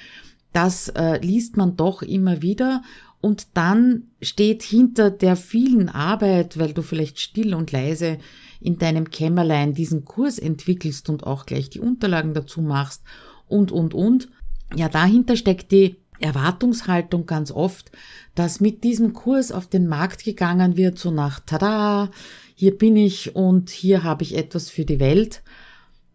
Das 0.53 0.89
äh, 0.91 1.19
liest 1.19 1.57
man 1.57 1.77
doch 1.77 2.03
immer 2.03 2.43
wieder 2.43 2.83
und 3.23 3.47
dann 3.55 4.09
steht 4.21 4.64
hinter 4.64 5.12
der 5.12 5.37
vielen 5.37 5.88
Arbeit, 5.88 6.59
weil 6.59 6.75
du 6.75 6.83
vielleicht 6.83 7.21
still 7.21 7.55
und 7.55 7.71
leise 7.71 8.19
in 8.61 8.79
deinem 8.79 9.11
Kämmerlein 9.11 9.75
diesen 9.75 10.05
Kurs 10.05 10.41
entwickelst 10.41 11.09
und 11.09 11.25
auch 11.25 11.47
gleich 11.47 11.71
die 11.71 11.79
Unterlagen 11.79 12.35
dazu 12.35 12.61
machst 12.61 13.02
und, 13.47 13.71
und, 13.71 13.95
und. 13.95 14.29
Ja, 14.75 14.88
dahinter 14.88 15.37
steckt 15.37 15.71
die 15.71 15.97
Erwartungshaltung 16.19 17.25
ganz 17.25 17.52
oft, 17.52 17.93
dass 18.35 18.61
mit 18.61 18.83
diesem 18.83 19.12
Kurs 19.12 19.52
auf 19.52 19.69
den 19.69 19.87
Markt 19.87 20.25
gegangen 20.25 20.76
wird, 20.76 20.99
so 20.99 21.12
nach 21.12 21.38
Tada, 21.38 22.11
hier 22.57 22.76
bin 22.76 22.97
ich 22.97 23.37
und 23.37 23.71
hier 23.71 24.02
habe 24.02 24.25
ich 24.25 24.37
etwas 24.37 24.69
für 24.69 24.85
die 24.85 24.99
Welt. 24.99 25.43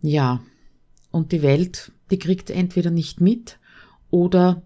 Ja, 0.01 0.41
und 1.11 1.31
die 1.31 1.41
Welt, 1.41 1.93
die 2.11 2.19
kriegt 2.19 2.49
entweder 2.49 2.91
nicht 2.91 3.21
mit 3.21 3.59
oder 4.09 4.61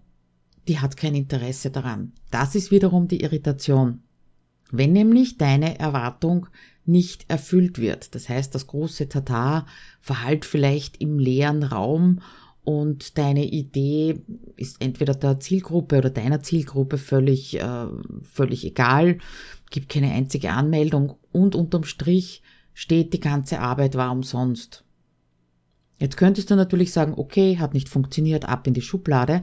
die 0.68 0.78
hat 0.78 0.96
kein 0.96 1.14
Interesse 1.14 1.70
daran. 1.70 2.12
Das 2.30 2.54
ist 2.54 2.70
wiederum 2.70 3.08
die 3.08 3.22
Irritation. 3.22 4.02
Wenn 4.70 4.92
nämlich 4.92 5.38
deine 5.38 5.78
Erwartung 5.78 6.46
nicht 6.84 7.26
erfüllt 7.28 7.78
wird, 7.78 8.14
das 8.14 8.28
heißt, 8.28 8.54
das 8.54 8.66
große 8.66 9.08
Tatar 9.08 9.66
verhallt 10.00 10.44
vielleicht 10.44 11.00
im 11.00 11.18
leeren 11.18 11.62
Raum 11.62 12.20
und 12.64 13.18
deine 13.18 13.44
Idee 13.44 14.22
ist 14.56 14.80
entweder 14.80 15.14
der 15.14 15.40
Zielgruppe 15.40 15.98
oder 15.98 16.10
deiner 16.10 16.42
Zielgruppe 16.42 16.96
völlig, 16.96 17.60
äh, 17.60 17.86
völlig 18.22 18.64
egal, 18.64 19.18
gibt 19.70 19.88
keine 19.88 20.12
einzige 20.12 20.52
Anmeldung 20.52 21.14
und 21.32 21.54
unterm 21.54 21.84
Strich 21.84 22.42
steht 22.72 23.12
die 23.12 23.20
ganze 23.20 23.60
Arbeit 23.60 23.96
war 23.96 24.12
umsonst. 24.12 24.84
Jetzt 25.98 26.16
könntest 26.16 26.50
du 26.50 26.56
natürlich 26.56 26.92
sagen, 26.92 27.14
okay, 27.16 27.58
hat 27.58 27.74
nicht 27.74 27.88
funktioniert, 27.88 28.48
ab 28.48 28.66
in 28.66 28.74
die 28.74 28.82
Schublade, 28.82 29.42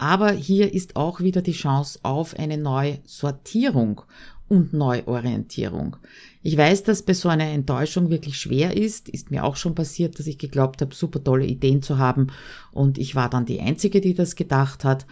aber 0.00 0.32
hier 0.32 0.72
ist 0.72 0.96
auch 0.96 1.20
wieder 1.20 1.42
die 1.42 1.52
Chance 1.52 1.98
auf 2.02 2.34
eine 2.38 2.56
Neusortierung 2.56 4.00
und 4.48 4.72
Neuorientierung. 4.72 5.98
Ich 6.42 6.56
weiß, 6.56 6.84
dass 6.84 7.02
bei 7.02 7.12
so 7.12 7.28
einer 7.28 7.44
Enttäuschung 7.44 8.08
wirklich 8.08 8.38
schwer 8.38 8.74
ist. 8.74 9.10
Ist 9.10 9.30
mir 9.30 9.44
auch 9.44 9.56
schon 9.56 9.74
passiert, 9.74 10.18
dass 10.18 10.26
ich 10.26 10.38
geglaubt 10.38 10.80
habe, 10.80 10.94
super 10.94 11.22
tolle 11.22 11.44
Ideen 11.44 11.82
zu 11.82 11.98
haben 11.98 12.28
und 12.72 12.96
ich 12.96 13.14
war 13.14 13.28
dann 13.28 13.44
die 13.44 13.60
Einzige, 13.60 14.00
die 14.00 14.14
das 14.14 14.36
gedacht 14.36 14.84
hat. 14.84 15.04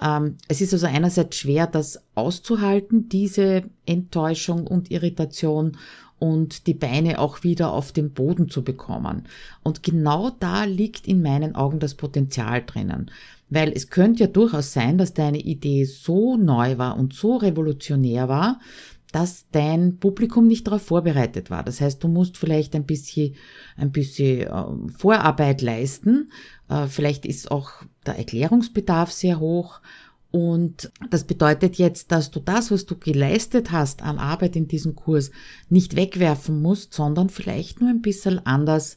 Ähm, 0.00 0.38
es 0.48 0.62
ist 0.62 0.72
also 0.72 0.86
einerseits 0.86 1.36
schwer, 1.36 1.66
das 1.66 2.02
auszuhalten, 2.14 3.10
diese 3.10 3.64
Enttäuschung 3.84 4.66
und 4.66 4.90
Irritation 4.90 5.76
und 6.18 6.66
die 6.66 6.74
Beine 6.74 7.18
auch 7.18 7.42
wieder 7.42 7.72
auf 7.72 7.92
den 7.92 8.12
Boden 8.12 8.48
zu 8.48 8.64
bekommen. 8.64 9.24
Und 9.62 9.82
genau 9.82 10.30
da 10.30 10.64
liegt 10.64 11.06
in 11.06 11.20
meinen 11.20 11.54
Augen 11.54 11.78
das 11.78 11.94
Potenzial 11.94 12.62
drinnen. 12.64 13.10
Weil 13.50 13.72
es 13.72 13.90
könnte 13.90 14.20
ja 14.20 14.26
durchaus 14.28 14.72
sein, 14.72 14.96
dass 14.96 15.12
deine 15.12 15.40
Idee 15.40 15.84
so 15.84 16.36
neu 16.36 16.78
war 16.78 16.96
und 16.96 17.12
so 17.12 17.36
revolutionär 17.36 18.28
war, 18.28 18.60
dass 19.12 19.46
dein 19.50 19.98
Publikum 19.98 20.46
nicht 20.46 20.66
darauf 20.66 20.82
vorbereitet 20.82 21.50
war. 21.50 21.64
Das 21.64 21.80
heißt, 21.80 22.02
du 22.02 22.08
musst 22.08 22.36
vielleicht 22.36 22.74
ein 22.76 22.86
bisschen, 22.86 23.34
ein 23.76 23.90
bisschen 23.90 24.42
äh, 24.42 24.92
Vorarbeit 24.96 25.62
leisten. 25.62 26.30
Äh, 26.68 26.86
vielleicht 26.86 27.26
ist 27.26 27.50
auch 27.50 27.70
der 28.06 28.18
Erklärungsbedarf 28.18 29.10
sehr 29.10 29.40
hoch. 29.40 29.80
Und 30.30 30.92
das 31.10 31.24
bedeutet 31.24 31.76
jetzt, 31.76 32.12
dass 32.12 32.30
du 32.30 32.38
das, 32.38 32.70
was 32.70 32.86
du 32.86 32.96
geleistet 32.96 33.72
hast 33.72 34.02
an 34.02 34.18
Arbeit 34.18 34.54
in 34.54 34.68
diesem 34.68 34.94
Kurs, 34.94 35.32
nicht 35.68 35.96
wegwerfen 35.96 36.62
musst, 36.62 36.94
sondern 36.94 37.30
vielleicht 37.30 37.80
nur 37.80 37.90
ein 37.90 38.02
bisschen 38.02 38.44
anders 38.46 38.96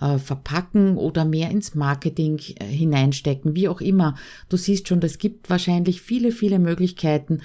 äh, 0.00 0.18
verpacken 0.18 0.96
oder 0.96 1.24
mehr 1.24 1.50
ins 1.50 1.74
Marketing 1.74 2.40
äh, 2.56 2.64
hineinstecken, 2.64 3.54
wie 3.54 3.68
auch 3.68 3.80
immer. 3.80 4.14
Du 4.48 4.56
siehst 4.56 4.88
schon, 4.88 5.00
es 5.02 5.18
gibt 5.18 5.50
wahrscheinlich 5.50 6.00
viele, 6.00 6.32
viele 6.32 6.58
Möglichkeiten, 6.58 7.40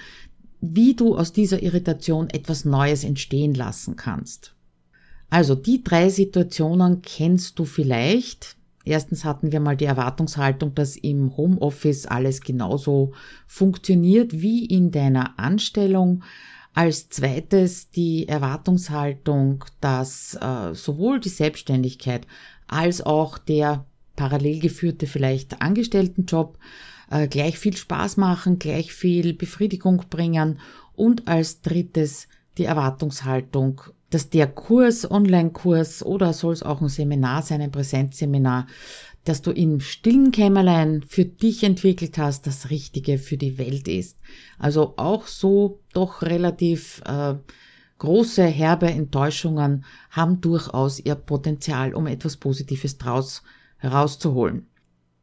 wie 0.62 0.96
du 0.96 1.18
aus 1.18 1.34
dieser 1.34 1.62
Irritation 1.62 2.30
etwas 2.30 2.64
Neues 2.64 3.04
entstehen 3.04 3.54
lassen 3.54 3.96
kannst. 3.96 4.54
Also 5.30 5.56
die 5.56 5.84
drei 5.84 6.10
Situationen 6.10 7.02
kennst 7.02 7.60
du 7.60 7.66
vielleicht. 7.66 8.56
Erstens 8.86 9.26
hatten 9.26 9.52
wir 9.52 9.60
mal 9.60 9.76
die 9.76 9.86
Erwartungshaltung, 9.86 10.76
dass 10.76 10.96
im 10.96 11.36
Homeoffice 11.38 12.06
alles 12.06 12.42
genauso 12.42 13.14
funktioniert 13.48 14.34
wie 14.34 14.66
in 14.66 14.92
deiner 14.92 15.40
Anstellung. 15.40 16.24
Als 16.74 17.10
zweites 17.10 17.92
die 17.92 18.28
Erwartungshaltung, 18.28 19.64
dass 19.80 20.36
äh, 20.36 20.74
sowohl 20.74 21.20
die 21.20 21.30
Selbstständigkeit 21.30 22.26
als 22.68 23.02
auch 23.02 23.38
der 23.38 23.86
parallel 24.16 24.60
geführte 24.60 25.06
vielleicht 25.06 25.62
Angestelltenjob 25.62 26.58
äh, 27.12 27.28
gleich 27.28 27.60
viel 27.60 27.78
Spaß 27.78 28.18
machen, 28.18 28.60
gleich 28.60 28.92
viel 28.92 29.34
Befriedigung 29.34 30.04
bringen 30.10 30.60
und 30.96 31.28
als 31.28 31.62
drittes 31.62 32.28
die 32.58 32.66
Erwartungshaltung, 32.66 33.82
dass 34.10 34.30
der 34.30 34.48
Kurs, 34.48 35.10
Online-Kurs 35.10 36.04
oder 36.04 36.34
soll 36.34 36.54
es 36.54 36.64
auch 36.64 36.82
ein 36.82 36.90
Seminar 36.90 37.42
sein, 37.42 37.62
ein 37.62 37.72
Präsenzseminar, 37.72 38.68
dass 39.24 39.42
du 39.42 39.52
im 39.52 39.80
stillen 39.80 40.32
Kämmerlein 40.32 41.04
für 41.08 41.26
dich 41.26 41.64
entwickelt 41.64 42.18
hast, 42.18 42.46
das 42.46 42.70
Richtige 42.70 43.18
für 43.18 43.38
die 43.38 43.58
Welt 43.58 43.88
ist. 43.88 44.18
Also 44.60 44.96
auch 44.98 45.28
so 45.28 45.80
doch 45.94 46.22
relativ 46.22 47.02
äh, 47.06 47.36
große, 48.00 48.44
herbe 48.44 48.88
Enttäuschungen 48.88 49.86
haben 50.10 50.42
durchaus 50.42 51.00
ihr 51.00 51.16
Potenzial, 51.16 51.94
um 51.94 52.08
etwas 52.08 52.38
Positives 52.38 52.98
draus 52.98 53.44
herauszuholen. 53.78 54.68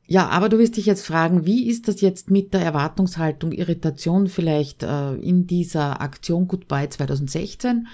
Ja, 0.06 0.28
aber 0.28 0.48
du 0.48 0.58
wirst 0.58 0.76
dich 0.76 0.86
jetzt 0.86 1.06
fragen, 1.06 1.46
wie 1.46 1.68
ist 1.68 1.86
das 1.86 2.00
jetzt 2.00 2.30
mit 2.30 2.52
der 2.52 2.62
Erwartungshaltung, 2.62 3.52
Irritation 3.52 4.26
vielleicht 4.26 4.82
äh, 4.82 5.14
in 5.14 5.46
dieser 5.46 6.00
Aktion 6.00 6.48
Goodbye 6.48 6.88
2016? 6.88 7.86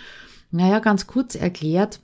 Naja, 0.51 0.79
ganz 0.79 1.07
kurz 1.07 1.35
erklärt, 1.35 2.01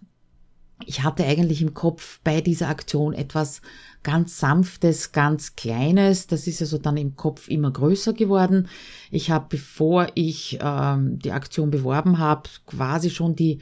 ich 0.86 1.02
hatte 1.02 1.24
eigentlich 1.24 1.62
im 1.62 1.74
Kopf 1.74 2.20
bei 2.24 2.40
dieser 2.40 2.68
Aktion 2.68 3.12
etwas 3.12 3.62
ganz 4.02 4.38
Sanftes, 4.38 5.12
ganz 5.12 5.54
Kleines. 5.56 6.26
Das 6.26 6.46
ist 6.46 6.60
also 6.60 6.78
dann 6.78 6.96
im 6.96 7.16
Kopf 7.16 7.48
immer 7.48 7.70
größer 7.70 8.12
geworden. 8.12 8.68
Ich 9.10 9.30
habe, 9.30 9.46
bevor 9.48 10.08
ich 10.14 10.58
ähm, 10.60 11.18
die 11.18 11.32
Aktion 11.32 11.70
beworben 11.70 12.18
habe, 12.18 12.48
quasi 12.66 13.10
schon 13.10 13.36
die 13.36 13.60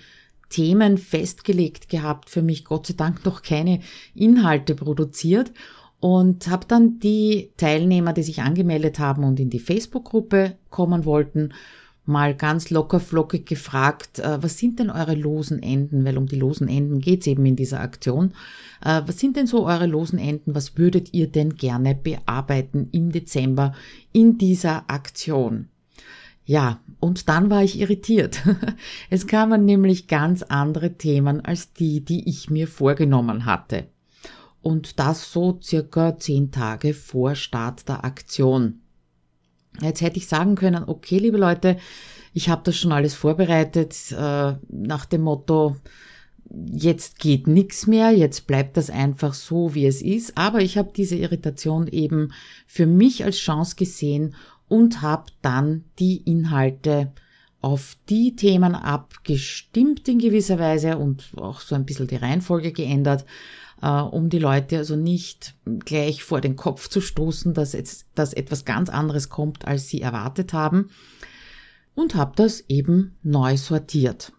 Themen 0.49 0.99
festgelegt 0.99 1.89
gehabt, 1.89 2.31
für 2.31 2.43
mich 2.43 2.65
Gott 2.65 2.87
sei 2.87 2.95
Dank 2.95 3.25
noch 3.25 3.43
keine 3.43 3.81
Inhalte 4.15 4.75
produziert. 4.75 5.53
und 6.01 6.49
habe 6.49 6.67
dann 6.67 6.99
die 6.99 7.51
Teilnehmer, 7.59 8.15
die 8.15 8.23
sich 8.23 8.41
angemeldet 8.41 8.99
haben 8.99 9.23
und 9.23 9.39
in 9.39 9.51
die 9.51 9.59
Facebook-Gruppe 9.59 10.57
kommen 10.71 11.05
wollten, 11.05 11.53
mal 12.11 12.35
ganz 12.35 12.69
locker 12.69 13.01
flockig 13.01 13.47
gefragt, 13.47 14.19
äh, 14.19 14.43
was 14.43 14.59
sind 14.59 14.79
denn 14.79 14.91
eure 14.91 15.15
losen 15.15 15.63
Enden? 15.63 16.05
Weil 16.05 16.19
um 16.19 16.27
die 16.27 16.39
losen 16.39 16.69
Enden 16.69 17.01
geht's 17.01 17.27
eben 17.27 17.47
in 17.47 17.57
dieser 17.57 17.81
Aktion. 17.81 18.33
Äh, 18.85 19.03
was 19.07 19.19
sind 19.19 19.37
denn 19.37 19.47
so 19.47 19.67
eure 19.67 19.87
losen 19.87 20.19
Enden? 20.19 20.55
Was 20.55 20.77
würdet 20.77 21.15
ihr 21.15 21.29
denn 21.29 21.55
gerne 21.55 21.95
bearbeiten 21.95 22.89
im 22.93 23.13
Dezember 23.13 23.73
in 24.13 24.37
dieser 24.37 24.91
Aktion? 24.91 25.69
Ja, 26.45 26.81
und 26.99 27.29
dann 27.29 27.49
war 27.49 27.63
ich 27.63 27.79
irritiert. 27.79 28.43
Es 29.11 29.27
kamen 29.27 29.65
nämlich 29.65 30.09
ganz 30.09 30.43
andere 30.43 30.95
Themen 30.95 31.45
als 31.45 31.73
die, 31.73 32.05
die 32.05 32.29
ich 32.29 32.51
mir 32.51 32.67
vorgenommen 32.67 33.47
hatte. 33.47 33.87
Und 34.61 34.99
das 34.99 35.33
so 35.33 35.59
circa 35.63 36.19
zehn 36.19 36.51
Tage 36.51 36.93
vor 36.93 37.35
Start 37.35 37.89
der 37.89 38.05
Aktion. 38.05 38.81
Jetzt 39.83 40.01
hätte 40.01 40.19
ich 40.19 40.27
sagen 40.27 40.55
können, 40.55 40.85
okay, 40.87 41.19
liebe 41.19 41.39
Leute, 41.39 41.77
ich 42.33 42.49
habe 42.49 42.63
das 42.65 42.77
schon 42.77 42.93
alles 42.93 43.15
vorbereitet 43.15 43.95
äh, 44.13 44.55
nach 44.69 45.07
dem 45.07 45.23
Motto, 45.23 45.77
jetzt 46.73 47.19
geht 47.19 47.47
nichts 47.47 47.87
mehr, 47.87 48.11
jetzt 48.11 48.47
bleibt 48.47 48.77
das 48.77 48.91
einfach 48.91 49.35
so, 49.35 49.75
wie 49.75 49.87
es 49.87 50.03
ist. 50.03 50.37
Aber 50.37 50.61
ich 50.61 50.77
habe 50.79 50.91
diese 50.95 51.17
Irritation 51.17 51.87
eben 51.87 52.33
für 52.67 52.87
mich 52.87 53.25
als 53.25 53.39
Chance 53.39 53.77
gesehen 53.77 54.35
und 54.69 55.03
habe 55.03 55.27
dann 55.43 55.85
die 55.99 56.19
Inhalte 56.19 57.13
auf 57.61 57.97
die 58.09 58.37
Themen 58.37 58.75
abgestimmt 58.75 60.09
in 60.09 60.19
gewisser 60.19 60.59
Weise 60.59 60.97
und 60.97 61.31
auch 61.37 61.61
so 61.61 61.75
ein 61.75 61.85
bisschen 61.85 62.07
die 62.07 62.17
Reihenfolge 62.17 62.73
geändert, 62.73 63.27
um 63.89 64.29
die 64.29 64.39
Leute 64.39 64.79
also 64.79 64.97
nicht 64.97 65.55
gleich 65.85 66.23
vor 66.23 66.41
den 66.41 66.57
Kopf 66.57 66.89
zu 66.89 67.01
stoßen, 67.01 67.55
dass, 67.55 67.73
jetzt, 67.73 68.07
dass 68.15 68.33
etwas 68.33 68.65
ganz 68.65 68.89
anderes 68.89 69.29
kommt, 69.29 69.67
als 69.67 69.89
sie 69.89 70.01
erwartet 70.01 70.53
haben. 70.53 70.91
Und 71.95 72.15
habe 72.15 72.33
das 72.37 72.65
eben 72.69 73.17
neu 73.23 73.57
sortiert. 73.57 74.33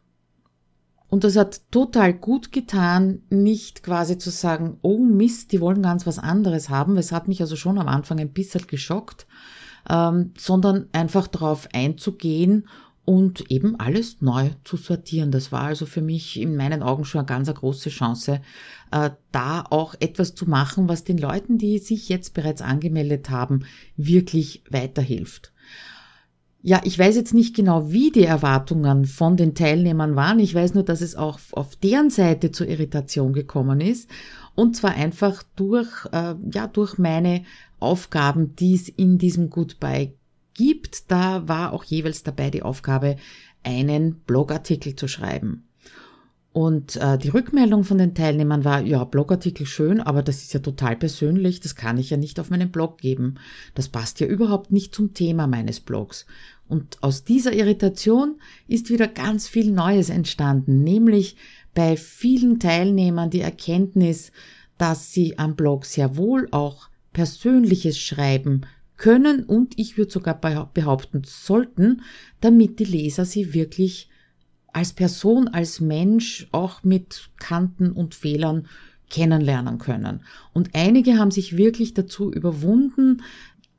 Und 1.10 1.26
das 1.26 1.36
hat 1.36 1.70
total 1.72 2.14
gut 2.14 2.54
getan, 2.54 3.24
nicht 3.30 3.84
quasi 3.84 4.18
zu 4.18 4.30
sagen, 4.30 4.78
oh 4.82 4.98
Mist, 4.98 5.52
die 5.52 5.60
wollen 5.60 5.82
ganz 5.82 6.08
was 6.08 6.18
anderes 6.18 6.70
haben. 6.70 6.96
Es 6.96 7.12
hat 7.12 7.28
mich 7.28 7.42
also 7.42 7.58
schon 7.58 7.78
am 7.78 7.90
Anfang 7.90 8.20
ein 8.20 8.32
bisschen 8.32 8.66
geschockt, 8.66 9.28
ähm, 9.90 10.32
sondern 10.38 10.88
einfach 10.94 11.28
darauf 11.28 11.68
einzugehen 11.74 12.66
und 13.06 13.50
eben 13.50 13.80
alles 13.80 14.22
neu 14.22 14.52
zu 14.64 14.78
sortieren. 14.78 15.32
Das 15.32 15.52
war 15.52 15.64
also 15.64 15.86
für 15.86 16.02
mich 16.02 16.40
in 16.40 16.56
meinen 16.56 16.84
Augen 16.84 17.06
schon 17.06 17.20
eine 17.20 17.26
ganz 17.26 17.54
große 17.54 17.90
Chance, 17.90 18.42
äh, 18.92 19.10
da 19.32 19.64
auch 19.70 19.96
etwas 20.00 20.36
zu 20.36 20.50
machen, 20.50 20.88
was 20.88 21.04
den 21.04 21.18
Leuten, 21.18 21.58
die 21.58 21.80
sich 21.80 22.10
jetzt 22.10 22.34
bereits 22.34 22.62
angemeldet 22.62 23.30
haben, 23.30 23.66
wirklich 23.98 24.64
weiterhilft. 24.70 25.52
Ja, 26.64 26.80
ich 26.84 27.00
weiß 27.00 27.16
jetzt 27.16 27.34
nicht 27.34 27.56
genau, 27.56 27.92
wie 27.92 28.12
die 28.12 28.24
Erwartungen 28.26 29.06
von 29.06 29.36
den 29.36 29.56
Teilnehmern 29.56 30.16
waren. 30.16 30.40
Ich 30.40 30.54
weiß 30.54 30.76
nur, 30.76 30.84
dass 30.84 31.02
es 31.02 31.16
auch 31.16 31.40
auf 31.54 31.76
deren 31.76 32.12
Seite 32.12 32.52
zur 32.52 32.68
Irritation 32.68 33.34
gekommen 33.34 33.82
ist. 33.82 34.08
Und 34.54 34.76
zwar 34.76 34.92
einfach 34.92 35.42
durch, 35.56 35.90
äh, 36.12 36.36
ja, 36.54 36.68
durch 36.68 37.00
meine 37.00 37.46
Aufgaben, 37.80 38.56
die 38.56 38.76
es 38.76 38.90
in 38.90 39.18
diesem 39.18 39.50
Goodbye 39.50 40.14
gibt, 40.62 41.10
da 41.12 41.48
war 41.48 41.74
auch 41.74 41.84
jeweils 41.84 42.22
dabei 42.22 42.52
die 42.52 42.62
Aufgabe, 42.62 43.16
einen 43.64 44.20
Blogartikel 44.22 44.96
zu 44.96 45.08
schreiben. 45.08 45.64
Und 46.54 46.98
äh, 46.98 47.18
die 47.18 47.30
Rückmeldung 47.30 47.84
von 47.84 47.98
den 47.98 48.14
Teilnehmern 48.14 48.66
war, 48.66 48.82
ja, 48.82 49.04
Blogartikel 49.06 49.66
schön, 49.66 50.02
aber 50.02 50.22
das 50.22 50.44
ist 50.44 50.54
ja 50.54 50.60
total 50.60 50.98
persönlich, 50.98 51.62
das 51.62 51.76
kann 51.76 51.98
ich 51.98 52.10
ja 52.10 52.18
nicht 52.18 52.40
auf 52.40 52.50
meinen 52.50 52.72
Blog 52.72 52.98
geben. 53.00 53.36
Das 53.74 53.88
passt 53.88 54.20
ja 54.20 54.28
überhaupt 54.28 54.72
nicht 54.72 54.94
zum 54.94 55.14
Thema 55.14 55.48
meines 55.48 55.80
Blogs. 55.80 56.26
Und 56.68 57.02
aus 57.02 57.24
dieser 57.24 57.54
Irritation 57.54 58.40
ist 58.68 58.90
wieder 58.90 59.08
ganz 59.08 59.48
viel 59.48 59.72
Neues 59.72 60.10
entstanden, 60.10 60.84
nämlich 60.84 61.38
bei 61.74 61.96
vielen 61.98 62.60
Teilnehmern 62.60 63.30
die 63.30 63.42
Erkenntnis, 63.42 64.32
dass 64.78 65.14
sie 65.14 65.40
am 65.40 65.56
Blog 65.56 65.86
sehr 65.86 66.18
wohl 66.18 66.50
auch 66.52 66.90
Persönliches 67.14 67.98
schreiben 67.98 68.66
können 69.02 69.44
und 69.46 69.74
ich 69.80 69.98
würde 69.98 70.12
sogar 70.12 70.40
behaupten 70.40 71.24
sollten, 71.26 72.04
damit 72.40 72.78
die 72.78 72.86
Leser 72.86 73.26
sie 73.26 73.56
wirklich 73.56 74.10
als 74.74 74.94
Person, 74.94 75.48
als 75.48 75.80
Mensch 75.80 76.48
auch 76.52 76.84
mit 76.84 77.32
Kanten 77.40 77.94
und 77.94 78.14
Fehlern 78.14 78.68
kennenlernen 79.10 79.80
können. 79.80 80.22
Und 80.54 80.70
einige 80.74 81.18
haben 81.18 81.32
sich 81.32 81.58
wirklich 81.58 81.96
dazu 81.96 82.32
überwunden, 82.32 83.24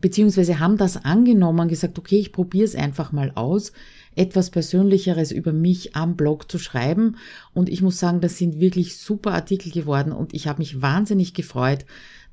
beziehungsweise 0.01 0.59
haben 0.59 0.77
das 0.77 1.05
angenommen, 1.05 1.69
gesagt, 1.69 2.01
okay, 2.01 2.19
ich 2.19 2.33
probiere 2.33 2.65
es 2.65 2.75
einfach 2.75 3.13
mal 3.13 3.31
aus, 3.37 3.73
etwas 4.17 4.51
Persönlicheres 4.51 5.31
über 5.31 5.53
mich 5.53 5.95
am 5.95 6.17
Blog 6.17 6.51
zu 6.51 6.59
schreiben. 6.59 7.17
Und 7.55 7.69
ich 7.69 7.81
muss 7.81 8.01
sagen, 8.01 8.21
das 8.21 8.39
sind 8.39 8.59
wirklich 8.59 8.97
super 8.97 9.35
Artikel 9.35 9.71
geworden 9.71 10.11
und 10.11 10.35
ich 10.35 10.49
habe 10.49 10.59
mich 10.59 10.83
wahnsinnig 10.83 11.33
gefreut, 11.33 11.87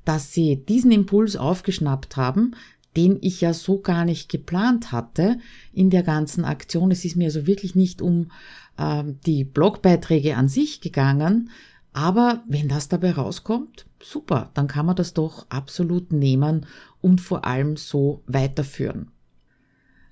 dass 0.04 0.32
sie 0.32 0.56
diesen 0.56 0.90
Impuls 0.90 1.36
aufgeschnappt 1.36 2.16
haben, 2.16 2.56
den 2.96 3.18
ich 3.20 3.40
ja 3.40 3.54
so 3.54 3.80
gar 3.80 4.04
nicht 4.04 4.28
geplant 4.28 4.92
hatte 4.92 5.38
in 5.72 5.90
der 5.90 6.02
ganzen 6.02 6.44
Aktion. 6.44 6.90
Es 6.90 7.04
ist 7.04 7.16
mir 7.16 7.26
also 7.26 7.46
wirklich 7.46 7.74
nicht 7.74 8.02
um 8.02 8.30
äh, 8.76 9.04
die 9.26 9.44
Blogbeiträge 9.44 10.36
an 10.36 10.48
sich 10.48 10.80
gegangen, 10.80 11.50
aber 11.92 12.42
wenn 12.46 12.68
das 12.68 12.88
dabei 12.88 13.12
rauskommt, 13.12 13.86
super, 14.02 14.50
dann 14.54 14.68
kann 14.68 14.86
man 14.86 14.96
das 14.96 15.12
doch 15.12 15.46
absolut 15.48 16.12
nehmen 16.12 16.66
und 17.00 17.20
vor 17.20 17.44
allem 17.44 17.76
so 17.76 18.22
weiterführen. 18.26 19.10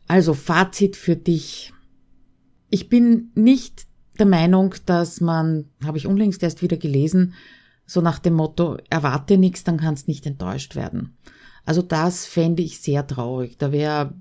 Also 0.06 0.34
Fazit 0.34 0.96
für 0.96 1.16
dich. 1.16 1.72
Ich 2.70 2.88
bin 2.88 3.30
nicht 3.34 3.86
der 4.18 4.26
Meinung, 4.26 4.74
dass 4.86 5.20
man, 5.20 5.66
habe 5.84 5.98
ich 5.98 6.06
unlängst 6.06 6.42
erst 6.42 6.62
wieder 6.62 6.76
gelesen, 6.76 7.34
so 7.86 8.00
nach 8.00 8.18
dem 8.18 8.34
Motto, 8.34 8.76
erwarte 8.90 9.38
nichts, 9.38 9.64
dann 9.64 9.78
kannst 9.78 10.08
nicht 10.08 10.26
enttäuscht 10.26 10.74
werden. 10.74 11.16
Also 11.68 11.82
das 11.82 12.24
fände 12.24 12.62
ich 12.62 12.80
sehr 12.80 13.06
traurig. 13.06 13.58
Da 13.58 13.72
wäre 13.72 14.14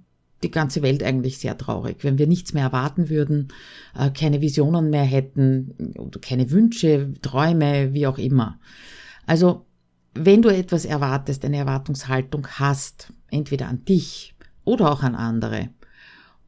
die 0.43 0.51
ganze 0.51 0.81
Welt 0.81 1.01
eigentlich 1.01 1.37
sehr 1.37 1.57
traurig, 1.57 2.03
wenn 2.03 2.17
wir 2.17 2.27
nichts 2.27 2.53
mehr 2.53 2.63
erwarten 2.63 3.07
würden, 3.07 3.53
äh, 3.97 4.09
keine 4.09 4.41
Visionen 4.41 4.89
mehr 4.89 5.05
hätten 5.05 5.93
keine 6.21 6.51
Wünsche, 6.51 7.13
Träume, 7.21 7.93
wie 7.93 8.05
auch 8.05 8.17
immer. 8.17 8.59
Also 9.25 9.65
wenn 10.13 10.41
du 10.41 10.49
etwas 10.49 10.83
erwartest, 10.83 11.45
eine 11.45 11.55
Erwartungshaltung 11.55 12.45
hast, 12.47 13.13
entweder 13.31 13.69
an 13.69 13.85
dich 13.85 14.35
oder 14.65 14.91
auch 14.91 15.01
an 15.01 15.15
andere, 15.15 15.69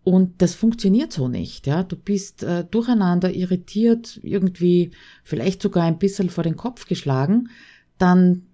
und 0.03 0.41
das 0.41 0.53
funktioniert 0.53 1.13
so 1.13 1.29
nicht, 1.29 1.65
ja. 1.65 1.83
Du 1.83 1.95
bist 1.95 2.43
äh, 2.43 2.65
durcheinander, 2.69 3.33
irritiert, 3.33 4.19
irgendwie 4.21 4.91
vielleicht 5.23 5.61
sogar 5.61 5.85
ein 5.85 5.97
bisschen 5.97 6.29
vor 6.29 6.43
den 6.43 6.57
Kopf 6.57 6.87
geschlagen, 6.87 7.47
dann 7.97 8.48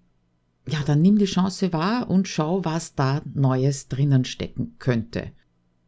ja, 0.68 0.80
dann 0.86 1.02
nimm 1.02 1.18
die 1.18 1.26
Chance 1.26 1.74
wahr 1.74 2.10
und 2.10 2.28
schau, 2.28 2.66
was 2.66 2.96
da 2.96 3.22
Neues 3.34 3.88
drinnen 3.88 4.26
stecken 4.26 4.76
könnte. 4.80 5.32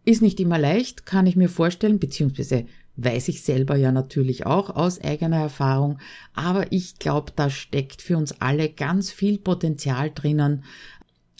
Ist 0.05 0.21
nicht 0.21 0.39
immer 0.39 0.57
leicht, 0.57 1.05
kann 1.05 1.27
ich 1.27 1.35
mir 1.35 1.49
vorstellen, 1.49 1.99
beziehungsweise 1.99 2.65
weiß 2.95 3.27
ich 3.27 3.43
selber 3.43 3.75
ja 3.75 3.91
natürlich 3.91 4.45
auch 4.45 4.69
aus 4.69 5.01
eigener 5.01 5.37
Erfahrung, 5.37 5.99
aber 6.33 6.71
ich 6.71 6.97
glaube, 6.99 7.31
da 7.35 7.49
steckt 7.49 8.01
für 8.01 8.17
uns 8.17 8.41
alle 8.41 8.69
ganz 8.69 9.11
viel 9.11 9.37
Potenzial 9.37 10.11
drinnen. 10.13 10.63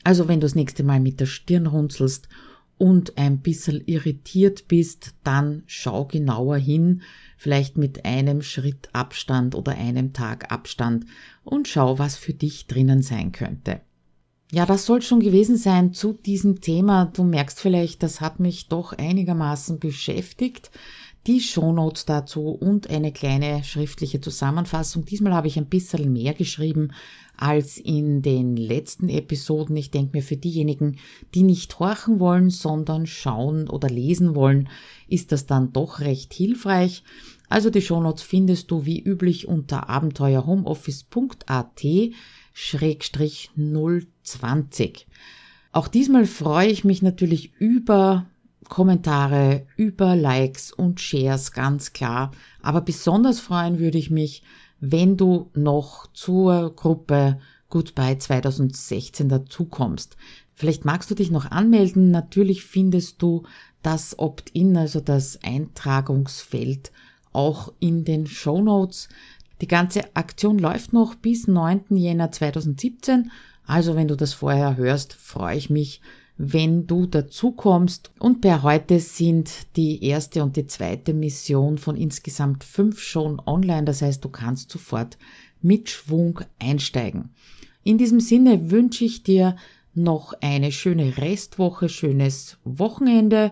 Also 0.03 0.27
wenn 0.27 0.39
du 0.39 0.45
das 0.45 0.55
nächste 0.55 0.83
Mal 0.83 0.99
mit 0.99 1.19
der 1.19 1.25
Stirn 1.25 1.65
runzelst 1.65 2.29
und 2.77 3.17
ein 3.17 3.39
bisschen 3.39 3.81
irritiert 3.85 4.67
bist, 4.67 5.15
dann 5.23 5.63
schau 5.65 6.05
genauer 6.05 6.57
hin, 6.57 7.01
vielleicht 7.37 7.77
mit 7.77 8.03
einem 8.03 8.41
Schritt 8.41 8.89
Abstand 8.91 9.55
oder 9.55 9.73
einem 9.73 10.11
Tag 10.11 10.51
Abstand 10.51 11.05
und 11.43 11.67
schau, 11.67 11.99
was 11.99 12.17
für 12.17 12.33
dich 12.33 12.67
drinnen 12.67 13.01
sein 13.01 13.31
könnte. 13.31 13.81
Ja, 14.51 14.65
das 14.65 14.85
soll 14.85 15.01
schon 15.01 15.19
gewesen 15.19 15.57
sein 15.57 15.93
zu 15.93 16.13
diesem 16.13 16.61
Thema. 16.61 17.05
Du 17.05 17.23
merkst 17.23 17.59
vielleicht, 17.59 18.01
das 18.01 18.21
hat 18.21 18.39
mich 18.39 18.69
doch 18.69 18.93
einigermaßen 18.93 19.79
beschäftigt. 19.79 20.71
Die 21.27 21.41
Shownotes 21.41 22.05
dazu 22.05 22.47
und 22.51 22.89
eine 22.89 23.11
kleine 23.11 23.61
schriftliche 23.65 24.21
Zusammenfassung. 24.21 25.03
Diesmal 25.03 25.33
habe 25.33 25.47
ich 25.47 25.57
ein 25.57 25.65
bisschen 25.65 26.13
mehr 26.13 26.33
geschrieben 26.33 26.93
als 27.35 27.77
in 27.77 28.21
den 28.21 28.55
letzten 28.55 29.09
Episoden. 29.09 29.75
Ich 29.75 29.91
denke 29.91 30.15
mir, 30.15 30.23
für 30.23 30.37
diejenigen, 30.37 30.99
die 31.35 31.43
nicht 31.43 31.79
horchen 31.79 32.21
wollen, 32.21 32.49
sondern 32.49 33.07
schauen 33.07 33.69
oder 33.69 33.89
lesen 33.89 34.35
wollen, 34.35 34.69
ist 35.09 35.33
das 35.33 35.45
dann 35.45 35.73
doch 35.73 35.99
recht 35.99 36.33
hilfreich. 36.33 37.03
Also 37.49 37.69
die 37.69 37.81
Shownotes 37.81 38.23
findest 38.23 38.71
du 38.71 38.85
wie 38.85 39.01
üblich 39.01 39.49
unter 39.49 39.89
abenteuerhomeoffice.at 39.89 41.83
Schrägstrich 42.53 43.51
020. 43.57 45.07
Auch 45.73 45.89
diesmal 45.89 46.25
freue 46.25 46.69
ich 46.69 46.85
mich 46.85 47.01
natürlich 47.01 47.51
über 47.59 48.27
Kommentare, 48.69 49.65
über 49.75 50.15
Likes 50.15 50.71
und 50.71 50.99
Shares, 50.99 51.51
ganz 51.51 51.93
klar. 51.93 52.31
Aber 52.61 52.81
besonders 52.81 53.39
freuen 53.39 53.79
würde 53.79 53.97
ich 53.97 54.09
mich, 54.09 54.43
wenn 54.79 55.17
du 55.17 55.49
noch 55.53 56.07
zur 56.13 56.75
Gruppe 56.75 57.39
Goodbye 57.69 58.17
2016 58.17 59.29
dazukommst. 59.29 60.15
Vielleicht 60.53 60.85
magst 60.85 61.11
du 61.11 61.15
dich 61.15 61.31
noch 61.31 61.51
anmelden. 61.51 62.11
Natürlich 62.11 62.63
findest 62.63 63.21
du 63.21 63.43
das 63.83 64.17
Opt-in, 64.17 64.75
also 64.77 64.99
das 65.01 65.39
Eintragungsfeld, 65.43 66.91
auch 67.31 67.73
in 67.79 68.05
den 68.05 68.25
Show 68.27 68.61
Notes. 68.61 69.09
Die 69.61 69.67
ganze 69.67 70.15
Aktion 70.15 70.59
läuft 70.59 70.93
noch 70.93 71.15
bis 71.15 71.47
9. 71.47 71.85
Jänner 71.89 72.31
2017. 72.31 73.31
Also 73.65 73.95
wenn 73.95 74.07
du 74.07 74.15
das 74.15 74.33
vorher 74.33 74.77
hörst, 74.77 75.13
freue 75.13 75.57
ich 75.57 75.69
mich, 75.69 76.01
wenn 76.37 76.87
du 76.87 77.05
dazukommst. 77.05 78.11
Und 78.19 78.41
per 78.41 78.63
heute 78.63 78.99
sind 78.99 79.75
die 79.75 80.03
erste 80.03 80.43
und 80.43 80.55
die 80.55 80.67
zweite 80.67 81.13
Mission 81.13 81.77
von 81.77 81.95
insgesamt 81.95 82.63
fünf 82.63 82.99
schon 82.99 83.41
online. 83.45 83.85
Das 83.85 84.01
heißt, 84.01 84.23
du 84.23 84.29
kannst 84.29 84.71
sofort 84.71 85.17
mit 85.61 85.89
Schwung 85.89 86.41
einsteigen. 86.59 87.29
In 87.83 87.97
diesem 87.97 88.19
Sinne 88.19 88.69
wünsche 88.69 89.05
ich 89.05 89.23
dir 89.23 89.55
noch 89.93 90.33
eine 90.41 90.71
schöne 90.71 91.17
Restwoche, 91.17 91.89
schönes 91.89 92.57
Wochenende 92.63 93.51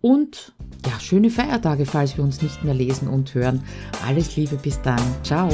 und 0.00 0.52
ja, 0.86 0.98
schöne 0.98 1.30
Feiertage, 1.30 1.86
falls 1.86 2.16
wir 2.16 2.24
uns 2.24 2.42
nicht 2.42 2.64
mehr 2.64 2.74
lesen 2.74 3.06
und 3.06 3.34
hören. 3.34 3.62
Alles 4.04 4.36
Liebe 4.36 4.56
bis 4.56 4.80
dann. 4.82 5.02
Ciao. 5.22 5.50